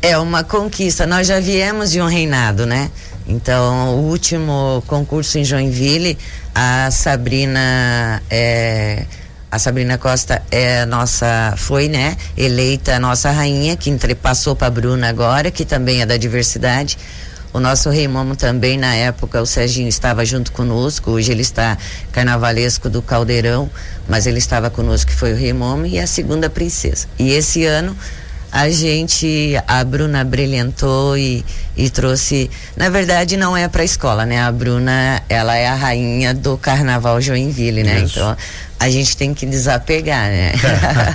É 0.00 0.16
uma 0.16 0.44
conquista. 0.44 1.06
Nós 1.06 1.26
já 1.26 1.40
viemos 1.40 1.90
de 1.90 2.00
um 2.00 2.06
reinado, 2.06 2.64
né? 2.66 2.90
Então, 3.26 3.96
o 3.96 4.08
último 4.08 4.82
concurso 4.86 5.38
em 5.38 5.44
Joinville, 5.44 6.16
a 6.54 6.90
Sabrina 6.90 8.22
é, 8.30 9.04
a 9.50 9.58
Sabrina 9.58 9.96
Costa 9.96 10.42
é 10.50 10.84
nossa 10.84 11.54
foi, 11.56 11.88
né, 11.88 12.16
eleita 12.36 12.98
nossa 12.98 13.30
rainha 13.30 13.76
que 13.76 13.96
passou 14.14 14.54
para 14.54 14.70
Bruna 14.70 15.08
agora, 15.08 15.50
que 15.50 15.64
também 15.64 16.02
é 16.02 16.06
da 16.06 16.16
diversidade. 16.16 16.98
O 17.52 17.58
nosso 17.58 17.88
rei 17.88 18.06
Momo 18.06 18.36
também, 18.36 18.76
na 18.76 18.94
época, 18.94 19.40
o 19.40 19.46
Serginho 19.46 19.88
estava 19.88 20.22
junto 20.22 20.52
conosco. 20.52 21.12
Hoje 21.12 21.32
ele 21.32 21.40
está 21.40 21.78
carnavalesco 22.12 22.90
do 22.90 23.00
Caldeirão, 23.00 23.70
mas 24.06 24.26
ele 24.26 24.38
estava 24.38 24.68
conosco, 24.68 25.10
que 25.10 25.16
foi 25.16 25.32
o 25.32 25.36
rei 25.36 25.54
Momo 25.54 25.86
e 25.86 25.98
a 25.98 26.06
segunda 26.06 26.50
princesa. 26.50 27.06
E 27.18 27.30
esse 27.30 27.64
ano 27.64 27.96
a 28.50 28.70
gente, 28.70 29.54
a 29.66 29.84
Bruna 29.84 30.24
brilhantou 30.24 31.16
e, 31.16 31.44
e 31.76 31.90
trouxe, 31.90 32.50
na 32.76 32.88
verdade 32.88 33.36
não 33.36 33.56
é 33.56 33.68
para 33.68 33.84
escola, 33.84 34.24
né? 34.24 34.40
A 34.42 34.50
Bruna, 34.50 35.22
ela 35.28 35.54
é 35.54 35.68
a 35.68 35.74
rainha 35.74 36.32
do 36.32 36.56
Carnaval 36.56 37.20
Joinville, 37.20 37.82
né? 37.82 38.00
Isso. 38.00 38.18
Então 38.18 38.36
a 38.80 38.88
gente 38.88 39.16
tem 39.16 39.34
que 39.34 39.44
desapegar, 39.44 40.28
né? 40.28 40.52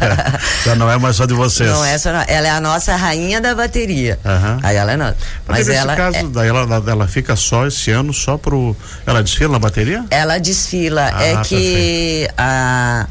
Já 0.66 0.76
não 0.76 0.92
é 0.92 0.98
mais 0.98 1.16
só 1.16 1.26
de 1.26 1.34
vocês. 1.34 1.70
Não 1.70 1.84
é 1.84 1.98
só, 1.98 2.10
ela 2.10 2.48
é 2.48 2.52
a 2.52 2.62
nossa 2.62 2.96
rainha 2.96 3.40
da 3.40 3.56
bateria. 3.56 4.20
Uhum. 4.24 4.60
Aí 4.62 4.76
ela 4.76 4.92
é 4.92 4.98
nossa. 4.98 5.16
Mas, 5.48 5.68
Mas 5.68 5.78
ela 5.78 5.96
caso, 5.96 6.18
é... 6.18 6.24
daí 6.24 6.50
ela, 6.50 6.84
ela 6.88 7.08
fica 7.08 7.36
só 7.36 7.66
esse 7.66 7.90
ano 7.90 8.14
só 8.14 8.38
pro, 8.38 8.76
ela 9.06 9.24
desfila 9.24 9.54
na 9.54 9.60
bateria? 9.60 10.06
Ela 10.12 10.38
desfila, 10.40 11.10
ah, 11.14 11.24
é 11.24 11.38
que 11.44 12.30
a, 12.38 13.08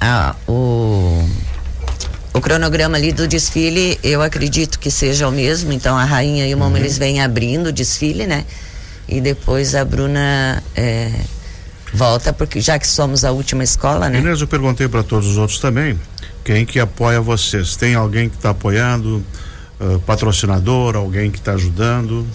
a 0.00 0.34
o 0.46 1.26
o 2.38 2.40
cronograma 2.40 2.96
ali 2.96 3.12
do 3.12 3.26
desfile, 3.26 3.98
eu 4.02 4.22
acredito 4.22 4.78
que 4.78 4.90
seja 4.90 5.28
o 5.28 5.32
mesmo. 5.32 5.72
Então 5.72 5.96
a 5.96 6.04
rainha 6.04 6.46
e 6.46 6.54
o 6.54 6.58
Momo 6.58 6.70
uhum. 6.70 6.76
eles 6.78 6.96
vêm 6.96 7.20
abrindo 7.20 7.66
o 7.66 7.72
desfile, 7.72 8.26
né? 8.26 8.44
E 9.08 9.20
depois 9.20 9.74
a 9.74 9.84
Bruna 9.84 10.62
é, 10.76 11.10
volta, 11.92 12.32
porque 12.32 12.60
já 12.60 12.78
que 12.78 12.86
somos 12.86 13.24
a 13.24 13.32
última 13.32 13.64
escola, 13.64 14.08
né? 14.08 14.18
Inês, 14.18 14.40
eu 14.40 14.46
perguntei 14.46 14.86
para 14.86 15.02
todos 15.02 15.26
os 15.26 15.36
outros 15.36 15.58
também, 15.58 15.98
quem 16.44 16.64
que 16.64 16.78
apoia 16.78 17.20
vocês? 17.20 17.76
Tem 17.76 17.94
alguém 17.94 18.28
que 18.28 18.36
está 18.36 18.50
apoiando? 18.50 19.24
Uh, 19.80 19.98
patrocinador, 20.00 20.96
alguém 20.96 21.30
que 21.30 21.38
está 21.38 21.52
ajudando? 21.52 22.26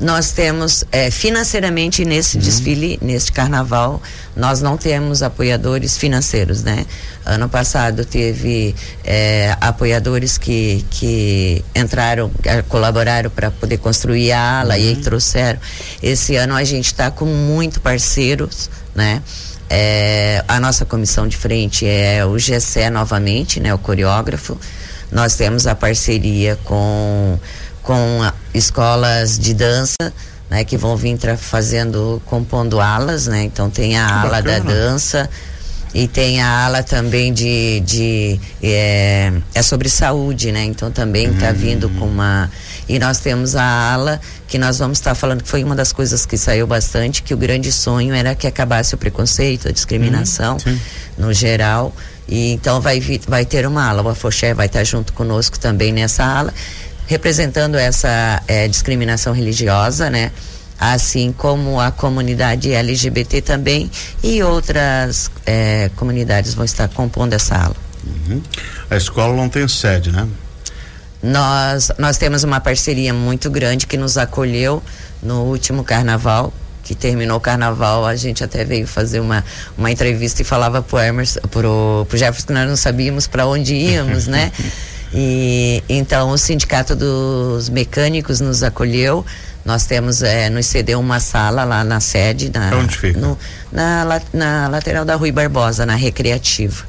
Nós 0.00 0.32
temos 0.32 0.84
é, 0.90 1.10
financeiramente 1.10 2.04
nesse 2.04 2.36
uhum. 2.36 2.42
desfile, 2.42 2.98
neste 3.02 3.32
carnaval, 3.32 4.02
nós 4.36 4.60
não 4.60 4.76
temos 4.76 5.22
apoiadores 5.22 5.96
financeiros, 5.96 6.62
né? 6.62 6.86
Ano 7.24 7.48
passado 7.48 8.04
teve 8.04 8.74
é, 9.04 9.56
apoiadores 9.60 10.38
que, 10.38 10.84
que 10.90 11.64
entraram, 11.74 12.30
é, 12.44 12.62
colaboraram 12.62 13.30
para 13.30 13.50
poder 13.50 13.78
construir 13.78 14.32
a 14.32 14.60
ala 14.60 14.74
uhum. 14.74 14.80
e 14.80 14.88
aí 14.88 14.96
trouxeram. 14.96 15.60
Esse 16.02 16.36
ano 16.36 16.54
a 16.54 16.64
gente 16.64 16.86
está 16.86 17.10
com 17.10 17.26
muito 17.26 17.80
parceiros, 17.80 18.70
né? 18.94 19.22
É, 19.74 20.44
a 20.46 20.60
nossa 20.60 20.84
comissão 20.84 21.26
de 21.26 21.34
frente 21.34 21.86
é 21.86 22.22
o 22.26 22.38
GC 22.38 22.90
novamente, 22.90 23.58
né, 23.58 23.72
o 23.72 23.78
coreógrafo. 23.78 24.58
Nós 25.12 25.36
temos 25.36 25.66
a 25.66 25.74
parceria 25.74 26.58
com, 26.64 27.38
com 27.82 28.22
a, 28.22 28.32
escolas 28.54 29.38
de 29.38 29.52
dança, 29.52 30.12
né, 30.48 30.64
que 30.64 30.76
vão 30.76 30.96
vir 30.96 31.18
fazendo, 31.36 32.20
compondo 32.26 32.80
alas, 32.80 33.26
né? 33.26 33.44
Então 33.44 33.70
tem 33.70 33.96
a 33.96 34.22
ala 34.22 34.40
da 34.40 34.58
dança 34.58 35.28
e 35.94 36.08
tem 36.08 36.40
a 36.40 36.64
ala 36.64 36.82
também 36.82 37.32
de, 37.32 37.80
de 37.80 38.40
é, 38.62 39.32
é 39.54 39.62
sobre 39.62 39.88
saúde, 39.88 40.50
né? 40.50 40.64
Então 40.64 40.90
também 40.90 41.30
está 41.30 41.48
uhum. 41.48 41.54
vindo 41.54 41.90
com 41.90 42.06
uma 42.06 42.50
e 42.88 42.98
nós 42.98 43.18
temos 43.18 43.54
a 43.54 43.92
ala 43.92 44.20
que 44.48 44.58
nós 44.58 44.78
vamos 44.78 44.98
estar 44.98 45.10
tá 45.10 45.14
falando 45.14 45.42
que 45.42 45.48
foi 45.48 45.62
uma 45.62 45.76
das 45.76 45.92
coisas 45.92 46.24
que 46.24 46.36
saiu 46.38 46.66
bastante 46.66 47.22
que 47.22 47.34
o 47.34 47.36
grande 47.36 47.70
sonho 47.70 48.14
era 48.14 48.34
que 48.34 48.46
acabasse 48.46 48.94
o 48.94 48.98
preconceito, 48.98 49.68
a 49.68 49.72
discriminação 49.72 50.56
uhum, 50.66 50.78
no 51.18 51.32
geral 51.32 51.94
e 52.28 52.52
então 52.52 52.80
vai 52.80 53.00
vai 53.26 53.44
ter 53.44 53.66
uma 53.66 53.88
ala, 53.88 54.02
o 54.02 54.08
Afoxé 54.08 54.54
vai 54.54 54.66
estar 54.66 54.84
junto 54.84 55.12
conosco 55.12 55.58
também 55.58 55.92
nessa 55.92 56.24
ala 56.24 56.52
representando 57.06 57.76
essa 57.76 58.42
é, 58.48 58.66
discriminação 58.68 59.32
religiosa, 59.32 60.08
né? 60.08 60.32
Assim 60.78 61.32
como 61.32 61.78
a 61.78 61.90
comunidade 61.90 62.72
LGBT 62.72 63.42
também 63.42 63.90
e 64.22 64.42
outras 64.42 65.30
é, 65.46 65.90
comunidades 65.96 66.54
vão 66.54 66.64
estar 66.64 66.88
compondo 66.88 67.34
essa 67.34 67.54
ala. 67.56 67.76
Uhum. 68.04 68.42
A 68.90 68.96
escola 68.96 69.36
não 69.36 69.48
tem 69.48 69.68
sede, 69.68 70.10
né? 70.10 70.26
Nós, 71.22 71.92
nós 71.98 72.18
temos 72.18 72.42
uma 72.42 72.58
parceria 72.58 73.14
muito 73.14 73.48
grande 73.48 73.86
que 73.86 73.96
nos 73.96 74.18
acolheu 74.18 74.82
no 75.22 75.42
último 75.42 75.84
carnaval, 75.84 76.52
que 76.82 76.94
terminou 76.94 77.36
o 77.36 77.40
carnaval, 77.40 78.04
a 78.04 78.16
gente 78.16 78.42
até 78.42 78.64
veio 78.64 78.86
fazer 78.86 79.20
uma, 79.20 79.44
uma 79.78 79.90
entrevista 79.90 80.42
e 80.42 80.44
falava 80.44 80.82
pro 80.82 80.98
Emerson, 80.98 81.40
pro, 81.50 82.06
pro 82.08 82.18
Jefferson 82.18 82.48
que 82.48 82.52
nós 82.52 82.68
não 82.68 82.76
sabíamos 82.76 83.26
para 83.26 83.46
onde 83.46 83.74
íamos, 83.74 84.26
né? 84.26 84.52
E 85.14 85.84
então 85.90 86.30
o 86.30 86.38
sindicato 86.38 86.96
dos 86.96 87.68
mecânicos 87.68 88.40
nos 88.40 88.62
acolheu. 88.62 89.26
Nós 89.62 89.84
temos, 89.84 90.22
é, 90.22 90.48
nos 90.48 90.64
cedeu 90.64 90.98
uma 90.98 91.20
sala 91.20 91.64
lá 91.64 91.84
na 91.84 92.00
sede. 92.00 92.50
Na, 92.50 92.74
Onde 92.74 92.96
fica? 92.96 93.20
No, 93.20 93.38
na, 93.70 94.22
na 94.32 94.68
lateral 94.68 95.04
da 95.04 95.14
Rui 95.14 95.30
Barbosa, 95.30 95.84
na 95.84 95.94
Recreativa 95.94 96.84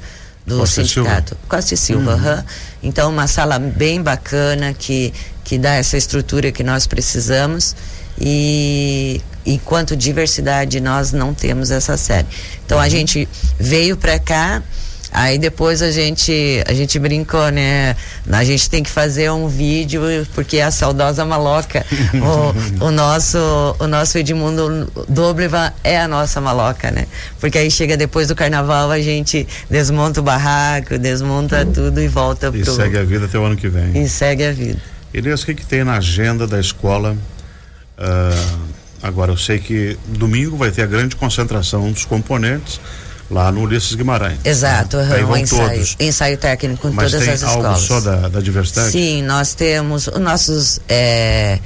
do 0.46 0.60
Costa 0.60 0.84
sindicato. 0.84 1.30
Silva. 1.30 1.44
Costa 1.48 1.76
Silva, 1.76 2.16
uhum. 2.16 2.36
Uhum. 2.36 2.44
Então, 2.84 3.10
uma 3.10 3.28
sala 3.28 3.60
bem 3.60 4.02
bacana 4.02 4.74
que, 4.74 5.14
que 5.44 5.58
dá 5.58 5.76
essa 5.76 5.98
estrutura 5.98 6.52
que 6.52 6.64
nós 6.64 6.88
precisamos. 6.88 7.76
E 8.20 9.22
enquanto 9.46 9.96
diversidade, 9.96 10.80
nós 10.80 11.12
não 11.12 11.34
temos 11.34 11.72
essa 11.72 11.98
sede. 11.98 12.28
Então, 12.66 12.78
uhum. 12.78 12.84
a 12.84 12.90
gente 12.90 13.28
veio 13.60 13.98
para 13.98 14.20
cá 14.20 14.62
Aí 15.14 15.38
depois 15.38 15.84
a 15.84 15.92
gente, 15.92 16.64
a 16.68 16.74
gente 16.74 16.98
brincou, 16.98 17.50
né? 17.50 17.96
A 18.32 18.44
gente 18.44 18.68
tem 18.68 18.82
que 18.82 18.90
fazer 18.90 19.30
um 19.30 19.48
vídeo, 19.48 20.02
porque 20.34 20.60
a 20.60 20.72
saudosa 20.72 21.24
maloca. 21.24 21.86
o, 22.82 22.86
o, 22.88 22.92
nosso, 22.92 23.38
o 23.78 23.88
nosso 23.88 24.18
Edmundo 24.18 24.92
Dobleva 25.08 25.72
é 25.84 26.02
a 26.02 26.08
nossa 26.08 26.42
maloca, 26.42 26.90
né? 26.90 27.06
Porque 27.40 27.60
aí 27.60 27.70
chega 27.70 27.96
depois 27.96 28.28
do 28.28 28.36
carnaval, 28.36 28.90
a 28.90 29.00
gente 29.00 29.48
desmonta 29.70 30.20
o 30.20 30.24
barraco, 30.24 30.98
desmonta 30.98 31.64
tudo 31.64 32.02
e 32.02 32.08
volta 32.08 32.48
e 32.48 32.64
pro. 32.64 32.74
E 32.74 32.76
segue 32.76 32.98
a 32.98 33.04
vida 33.04 33.26
até 33.26 33.38
o 33.38 33.44
ano 33.44 33.56
que 33.56 33.70
vem. 33.70 34.04
E 34.04 34.10
segue 34.10 34.44
a 34.44 34.52
vida. 34.52 34.93
Elias, 35.14 35.44
o 35.44 35.46
que, 35.46 35.54
que 35.54 35.66
tem 35.66 35.84
na 35.84 35.98
agenda 35.98 36.48
da 36.48 36.60
escola? 36.60 37.16
Uh, 37.98 38.60
agora, 39.02 39.32
eu 39.32 39.38
sei 39.38 39.60
que 39.60 39.98
domingo 40.08 40.58
vai 40.58 40.72
ter 40.72 40.82
a 40.82 40.88
grande 40.88 41.16
concentração 41.16 41.92
dos 41.92 42.04
componentes 42.04 42.80
lá 43.30 43.52
no 43.52 43.62
Ulisses 43.62 43.94
Guimarães. 43.94 44.40
Exato, 44.44 44.98
né? 44.98 45.24
uhum, 45.24 45.38
ensaio, 45.38 45.70
todos. 45.70 45.96
ensaio 46.00 46.38
técnico 46.38 46.88
em 46.88 46.92
Mas 46.92 47.12
todas 47.12 47.28
as 47.28 47.42
escolas. 47.42 47.66
Algo 47.66 47.80
só 47.80 48.00
da, 48.00 48.28
da 48.28 48.40
diversidade? 48.40 48.92
Sim, 48.92 49.22
nós 49.24 49.54
temos 49.54 50.08
os 50.08 50.20
nossos 50.20 50.80
é, 50.90 51.60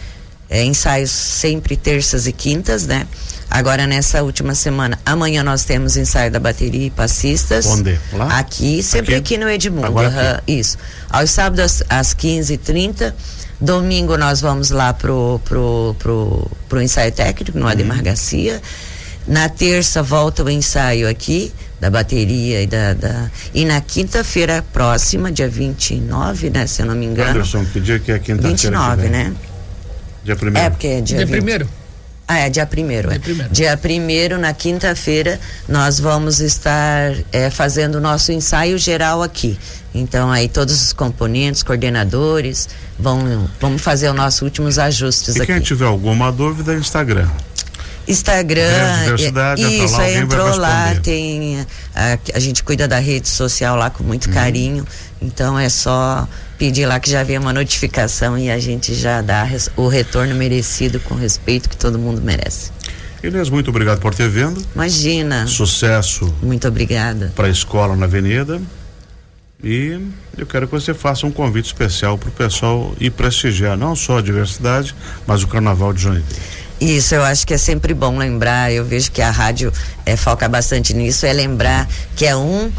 é, 0.49 0.63
ensaios 0.63 1.11
sempre 1.11 1.75
terças 1.75 2.27
e 2.27 2.33
quintas, 2.33 2.85
né? 2.85 3.07
Agora 3.49 3.87
nessa 3.87 4.23
última 4.23 4.53
semana, 4.53 4.99
amanhã 5.05 5.41
nós 5.41 5.63
temos 5.63 5.95
ensaio 5.95 6.29
da 6.29 6.39
bateria 6.39 6.87
e 6.87 6.89
passistas. 6.89 7.65
Onde? 7.65 7.99
Lá? 8.13 8.39
Aqui, 8.39 8.83
sempre 8.83 9.15
aqui, 9.15 9.35
aqui 9.35 9.43
no 9.43 9.49
Edmundo. 9.49 9.87
Agora 9.87 10.43
uhum, 10.47 10.55
Isso. 10.55 10.77
Aos 11.09 11.31
sábados 11.31 11.83
às 11.89 12.13
15h30. 12.13 13.13
Domingo 13.59 14.17
nós 14.17 14.39
vamos 14.39 14.69
lá 14.69 14.93
pro, 14.93 15.41
pro, 15.43 15.95
pro, 15.97 16.51
pro 16.69 16.81
ensaio 16.81 17.11
técnico 17.11 17.57
no 17.57 17.67
Ademar 17.67 17.97
uhum. 17.97 18.03
Garcia. 18.03 18.61
Na 19.27 19.49
terça 19.49 20.03
volta 20.03 20.43
o 20.43 20.49
ensaio 20.49 21.09
aqui 21.09 21.51
da 21.79 21.89
bateria 21.89 22.61
e 22.61 22.67
da, 22.67 22.93
da... 22.93 23.29
e 23.53 23.65
na 23.65 23.81
quinta-feira 23.81 24.63
próxima, 24.73 25.31
dia 25.31 25.49
29, 25.49 26.49
né, 26.49 26.65
se 26.65 26.81
eu 26.81 26.85
não 26.85 26.95
me 26.95 27.05
engano. 27.05 27.31
Anderson, 27.31 27.65
que 27.65 27.79
dia 27.79 27.99
que 27.99 28.11
é 28.11 28.19
quinta-feira? 28.19 28.49
29, 28.49 29.09
né? 29.09 29.33
Dia 30.23 30.35
primeiro. 30.35 30.67
É 30.67 30.69
porque 30.69 30.87
é 30.87 31.01
dia, 31.01 31.17
dia 31.17 31.27
primeiro. 31.27 31.67
Ah, 32.27 32.39
é 32.39 32.49
dia 32.49 32.65
primeiro. 32.65 33.07
Dia 33.07 33.15
é. 33.15 33.19
primeiro, 33.19 33.53
dia 33.53 33.77
primeiro 33.77 34.37
na 34.37 34.53
quinta-feira, 34.53 35.39
nós 35.67 35.97
vamos 35.97 36.41
estar 36.41 37.13
é, 37.31 37.49
fazendo 37.49 37.95
o 37.95 38.01
nosso 38.01 38.33
ensaio 38.33 38.77
geral 38.77 39.23
aqui. 39.23 39.57
Então 39.93 40.29
aí 40.29 40.49
todos 40.49 40.83
os 40.83 40.93
componentes, 40.93 41.63
coordenadores, 41.63 42.67
vão 42.99 43.49
vamos 43.61 43.81
fazer 43.81 44.09
os 44.09 44.15
nossos 44.15 44.41
últimos 44.41 44.77
ajustes 44.77 45.35
e 45.35 45.41
aqui. 45.41 45.51
E 45.51 45.55
quem 45.55 45.63
tiver 45.63 45.85
alguma 45.85 46.31
dúvida, 46.31 46.75
Instagram. 46.75 47.29
Instagram, 48.07 49.03
diversidade, 49.03 49.61
isso, 49.61 49.97
lá, 49.97 50.11
entrou 50.11 50.55
lá, 50.55 50.95
tem 50.95 51.65
a, 51.93 52.17
a, 52.33 52.39
gente 52.39 52.63
cuida 52.63 52.87
da 52.87 52.99
rede 52.99 53.27
social 53.27 53.75
lá 53.75 53.89
com 53.89 54.03
muito 54.03 54.29
hum. 54.29 54.33
carinho, 54.33 54.87
então 55.21 55.59
é 55.59 55.67
só 55.67 56.27
pedir 56.57 56.85
lá 56.85 56.99
que 56.99 57.09
já 57.09 57.23
vem 57.23 57.37
uma 57.37 57.51
notificação 57.51 58.37
e 58.37 58.49
a 58.49 58.59
gente 58.59 58.93
já 58.93 59.21
dá 59.21 59.47
o 59.75 59.87
retorno 59.87 60.33
merecido 60.35 60.99
com 61.01 61.15
respeito 61.15 61.69
que 61.69 61.77
todo 61.77 61.99
mundo 61.99 62.21
merece. 62.21 62.71
Inês, 63.23 63.49
muito 63.49 63.69
obrigado 63.69 63.99
por 63.99 64.13
ter 64.13 64.29
vindo. 64.29 64.63
Imagina. 64.75 65.47
Sucesso. 65.47 66.33
Muito 66.41 66.67
obrigada. 66.67 67.33
Para 67.35 67.47
a 67.47 67.49
escola 67.49 67.95
na 67.95 68.05
Avenida. 68.05 68.61
E 69.63 69.99
eu 70.37 70.45
quero 70.45 70.67
que 70.67 70.71
você 70.71 70.93
faça 70.93 71.25
um 71.25 71.31
convite 71.31 71.65
especial 71.65 72.15
para 72.17 72.29
o 72.29 72.31
pessoal 72.31 72.93
ir 72.99 73.09
prestigiar 73.09 73.75
não 73.75 73.95
só 73.95 74.19
a 74.19 74.21
diversidade, 74.21 74.95
mas 75.25 75.41
o 75.41 75.47
Carnaval 75.47 75.93
de 75.93 76.03
Joinville. 76.03 76.47
Isso, 76.79 77.15
eu 77.15 77.23
acho 77.23 77.45
que 77.45 77.53
é 77.53 77.57
sempre 77.57 77.93
bom 77.93 78.17
lembrar, 78.17 78.71
eu 78.71 78.85
vejo 78.85 79.11
que 79.11 79.21
a 79.21 79.31
rádio 79.31 79.73
é, 80.05 80.15
foca 80.15 80.47
bastante 80.47 80.93
nisso, 80.93 81.25
é 81.25 81.33
lembrar 81.33 81.87
que 82.15 82.25
é 82.25 82.35
um 82.35 82.71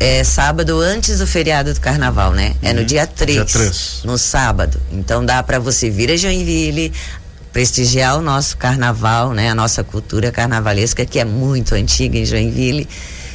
é, 0.00 0.24
sábado 0.24 0.80
antes 0.80 1.18
do 1.18 1.26
feriado 1.26 1.72
do 1.72 1.80
carnaval, 1.80 2.32
né? 2.32 2.54
É 2.62 2.72
no 2.72 2.80
uhum. 2.80 2.86
dia 2.86 3.06
3, 3.06 3.34
dia 3.36 3.44
3. 3.44 4.00
no 4.04 4.16
sábado. 4.16 4.80
Então 4.90 5.24
dá 5.24 5.42
para 5.42 5.58
você 5.58 5.90
vir 5.90 6.10
a 6.10 6.16
Joinville, 6.16 6.92
prestigiar 7.52 8.18
o 8.18 8.22
nosso 8.22 8.56
carnaval, 8.56 9.32
né? 9.32 9.50
A 9.50 9.54
nossa 9.54 9.84
cultura 9.84 10.32
carnavalesca, 10.32 11.04
que 11.04 11.18
é 11.18 11.24
muito 11.24 11.74
antiga 11.74 12.18
em 12.18 12.24
Joinville 12.24 12.88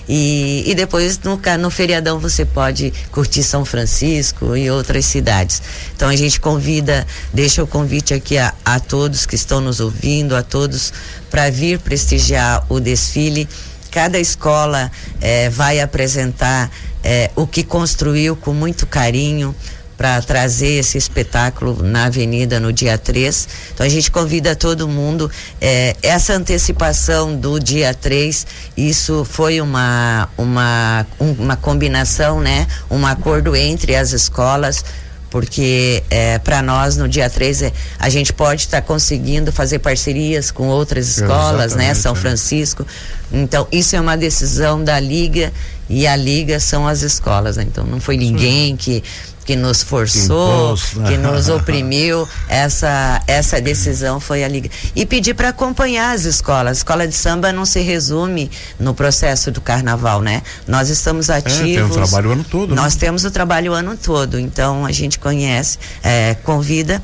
e, 0.10 0.64
e 0.66 0.74
depois 0.74 1.20
no, 1.20 1.40
no 1.60 1.70
feriadão 1.70 2.18
você 2.18 2.44
pode 2.44 2.92
curtir 3.12 3.44
São 3.44 3.64
Francisco 3.64 4.56
e 4.58 4.70
outras 4.72 5.06
cidades. 5.06 5.62
Então 5.96 6.10
a 6.10 6.16
gente 6.16 6.40
convida, 6.40 7.06
deixa 7.32 7.64
o 7.64 7.68
convite 7.68 8.16
aqui 8.16 8.36
a, 8.40 8.52
a 8.66 8.80
todos 8.80 9.28
que 9.28 9.36
estão 9.36 9.62
nos 9.62 9.80
ouvindo, 9.80 10.36
a 10.36 10.42
todos 10.42 10.92
para 11.30 11.52
vir 11.52 11.78
prestigiar 11.78 12.66
o 12.70 12.80
desfile. 12.80 13.48
Cada 13.92 14.20
escola 14.20 14.92
eh, 15.22 15.50
vai 15.50 15.80
apresentar 15.80 16.72
eh, 17.04 17.30
o 17.36 17.46
que 17.46 17.64
construiu 17.64 18.36
com 18.36 18.54
muito 18.54 18.88
carinho, 18.88 19.56
para 20.00 20.22
trazer 20.22 20.80
esse 20.80 20.98
espetáculo 20.98 21.84
na 21.84 22.06
Avenida 22.06 22.58
no 22.58 22.72
dia 22.72 22.98
3. 22.98 23.50
Então 23.74 23.86
a 23.86 23.90
gente 23.90 24.10
convida 24.10 24.56
todo 24.56 24.88
mundo. 24.88 25.30
É, 25.60 25.94
essa 26.02 26.32
antecipação 26.32 27.36
do 27.36 27.60
dia 27.60 27.94
3, 27.94 28.48
isso 28.78 29.26
foi 29.30 29.60
uma, 29.60 30.30
uma, 30.38 31.06
uma 31.20 31.58
combinação, 31.58 32.40
né? 32.40 32.66
Um 32.90 33.06
acordo 33.06 33.58
entre 33.58 33.94
as 33.94 34.14
escolas 34.14 34.86
porque 35.30 36.02
é, 36.10 36.40
para 36.40 36.62
nós 36.62 36.98
no 36.98 37.08
dia 37.08 37.30
3 37.30 37.62
é, 37.64 37.74
a 38.00 38.10
gente 38.10 38.34
pode 38.34 38.62
estar 38.62 38.82
tá 38.82 38.88
conseguindo 38.88 39.52
fazer 39.52 39.80
parcerias 39.80 40.50
com 40.50 40.70
outras 40.70 41.10
escolas, 41.10 41.76
né? 41.76 41.94
São 41.94 42.14
é. 42.14 42.16
Francisco. 42.16 42.88
Então, 43.32 43.68
isso 43.70 43.98
é 43.98 44.02
uma 44.02 44.16
decisão 44.16 44.82
da 44.82 44.98
Liga 44.98 45.52
e 45.90 46.08
a 46.08 46.16
Liga 46.16 46.60
são 46.60 46.88
as 46.88 47.02
escolas, 47.02 47.58
né? 47.58 47.64
Então 47.64 47.84
não 47.84 48.00
foi 48.00 48.16
ninguém 48.16 48.78
que 48.78 49.04
que 49.50 49.56
nos 49.56 49.82
forçou, 49.82 50.76
que 51.08 51.18
nos 51.18 51.50
oprimiu. 51.50 52.30
Essa, 52.48 53.20
essa 53.26 53.60
decisão 53.60 54.20
foi 54.20 54.44
a 54.44 54.48
Liga. 54.48 54.70
E 54.96 55.08
pedir 55.08 55.34
para 55.34 55.50
acompanhar 55.50 56.14
as 56.14 56.24
escolas. 56.24 56.68
A 56.68 56.72
escola 56.74 57.08
de 57.08 57.16
samba 57.16 57.52
não 57.52 57.66
se 57.66 57.80
resume 57.82 58.52
no 58.80 58.94
processo 58.94 59.50
do 59.50 59.60
carnaval, 59.60 60.22
né? 60.22 60.44
Nós 60.68 60.90
estamos 60.90 61.32
ativos. 61.32 61.62
É, 61.62 61.64
tem 61.64 61.82
o 61.82 61.90
trabalho 61.90 62.30
o 62.30 62.34
ano 62.34 62.44
todo. 62.44 62.76
Nós 62.76 62.94
né? 62.94 63.00
temos 63.00 63.26
o 63.26 63.32
trabalho 63.32 63.72
o 63.72 63.76
ano 63.76 63.98
todo. 63.98 64.40
Então 64.40 64.86
a 64.86 64.92
gente 64.92 65.18
conhece, 65.18 65.80
é, 66.04 66.36
convida 66.44 67.02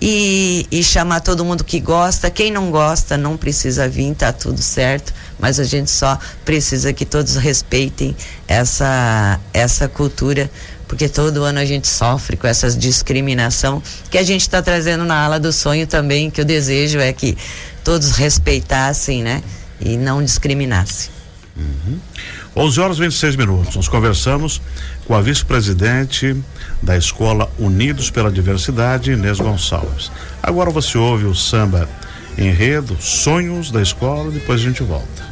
e, 0.00 0.66
e, 0.70 0.82
chamar 0.82 1.20
todo 1.20 1.44
mundo 1.44 1.64
que 1.64 1.80
gosta. 1.80 2.30
Quem 2.30 2.50
não 2.50 2.70
gosta 2.70 3.16
não 3.16 3.36
precisa 3.36 3.88
vir, 3.88 4.14
tá 4.14 4.32
tudo 4.32 4.60
certo. 4.60 5.12
Mas 5.38 5.60
a 5.60 5.64
gente 5.64 5.90
só 5.90 6.18
precisa 6.44 6.92
que 6.92 7.04
todos 7.04 7.36
respeitem 7.36 8.16
essa, 8.46 9.38
essa 9.52 9.88
cultura, 9.88 10.50
porque 10.94 11.08
todo 11.08 11.42
ano 11.42 11.58
a 11.58 11.64
gente 11.64 11.88
sofre 11.88 12.36
com 12.36 12.46
essa 12.46 12.70
discriminação 12.70 13.82
que 14.08 14.16
a 14.16 14.22
gente 14.22 14.42
está 14.42 14.62
trazendo 14.62 15.04
na 15.04 15.24
ala 15.24 15.40
do 15.40 15.52
sonho 15.52 15.88
também, 15.88 16.30
que 16.30 16.40
o 16.40 16.44
desejo 16.44 17.00
é 17.00 17.12
que 17.12 17.36
todos 17.82 18.12
respeitassem, 18.12 19.20
né? 19.20 19.42
E 19.80 19.96
não 19.96 20.22
discriminassem. 20.22 21.10
Uhum. 21.56 21.98
11 22.54 22.80
horas 22.80 22.96
e 22.98 23.00
26 23.00 23.34
minutos. 23.34 23.74
Nós 23.74 23.88
conversamos 23.88 24.62
com 25.04 25.16
a 25.16 25.20
vice-presidente 25.20 26.36
da 26.80 26.96
Escola 26.96 27.50
Unidos 27.58 28.08
pela 28.08 28.30
Diversidade, 28.30 29.10
Inês 29.10 29.40
Gonçalves. 29.40 30.12
Agora 30.40 30.70
você 30.70 30.96
ouve 30.96 31.24
o 31.24 31.34
samba 31.34 31.88
enredo, 32.38 32.96
sonhos 33.00 33.72
da 33.72 33.82
escola, 33.82 34.30
depois 34.30 34.60
a 34.60 34.62
gente 34.62 34.84
volta. 34.84 35.24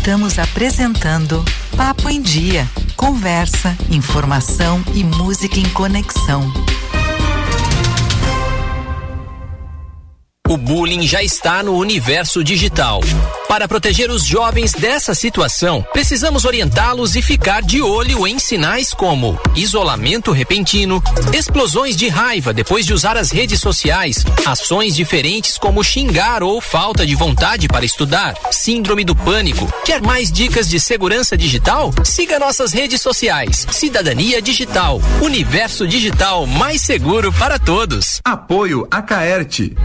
Estamos 0.00 0.38
apresentando 0.38 1.44
Papo 1.76 2.08
em 2.08 2.22
Dia. 2.22 2.66
Conversa, 2.96 3.76
informação 3.90 4.82
e 4.94 5.04
música 5.04 5.60
em 5.60 5.68
conexão. 5.68 6.50
O 10.50 10.56
bullying 10.56 11.06
já 11.06 11.22
está 11.22 11.62
no 11.62 11.76
universo 11.76 12.42
digital. 12.42 13.00
Para 13.46 13.68
proteger 13.68 14.10
os 14.10 14.24
jovens 14.24 14.72
dessa 14.72 15.14
situação, 15.14 15.86
precisamos 15.92 16.44
orientá-los 16.44 17.14
e 17.14 17.22
ficar 17.22 17.62
de 17.62 17.80
olho 17.80 18.26
em 18.26 18.36
sinais 18.36 18.92
como 18.92 19.38
isolamento 19.54 20.32
repentino, 20.32 21.00
explosões 21.32 21.94
de 21.94 22.08
raiva 22.08 22.52
depois 22.52 22.84
de 22.84 22.92
usar 22.92 23.16
as 23.16 23.30
redes 23.30 23.60
sociais, 23.60 24.24
ações 24.44 24.96
diferentes 24.96 25.56
como 25.56 25.84
xingar 25.84 26.42
ou 26.42 26.60
falta 26.60 27.06
de 27.06 27.14
vontade 27.14 27.68
para 27.68 27.84
estudar, 27.84 28.34
síndrome 28.50 29.04
do 29.04 29.14
pânico. 29.14 29.72
Quer 29.84 30.02
mais 30.02 30.32
dicas 30.32 30.68
de 30.68 30.80
segurança 30.80 31.36
digital? 31.36 31.92
Siga 32.02 32.40
nossas 32.40 32.72
redes 32.72 33.00
sociais. 33.00 33.68
Cidadania 33.70 34.42
Digital. 34.42 35.00
Universo 35.22 35.86
digital 35.86 36.44
mais 36.44 36.80
seguro 36.80 37.32
para 37.32 37.56
todos. 37.56 38.20
Apoio 38.24 38.88
a 38.90 39.00
Caerte. 39.00 39.76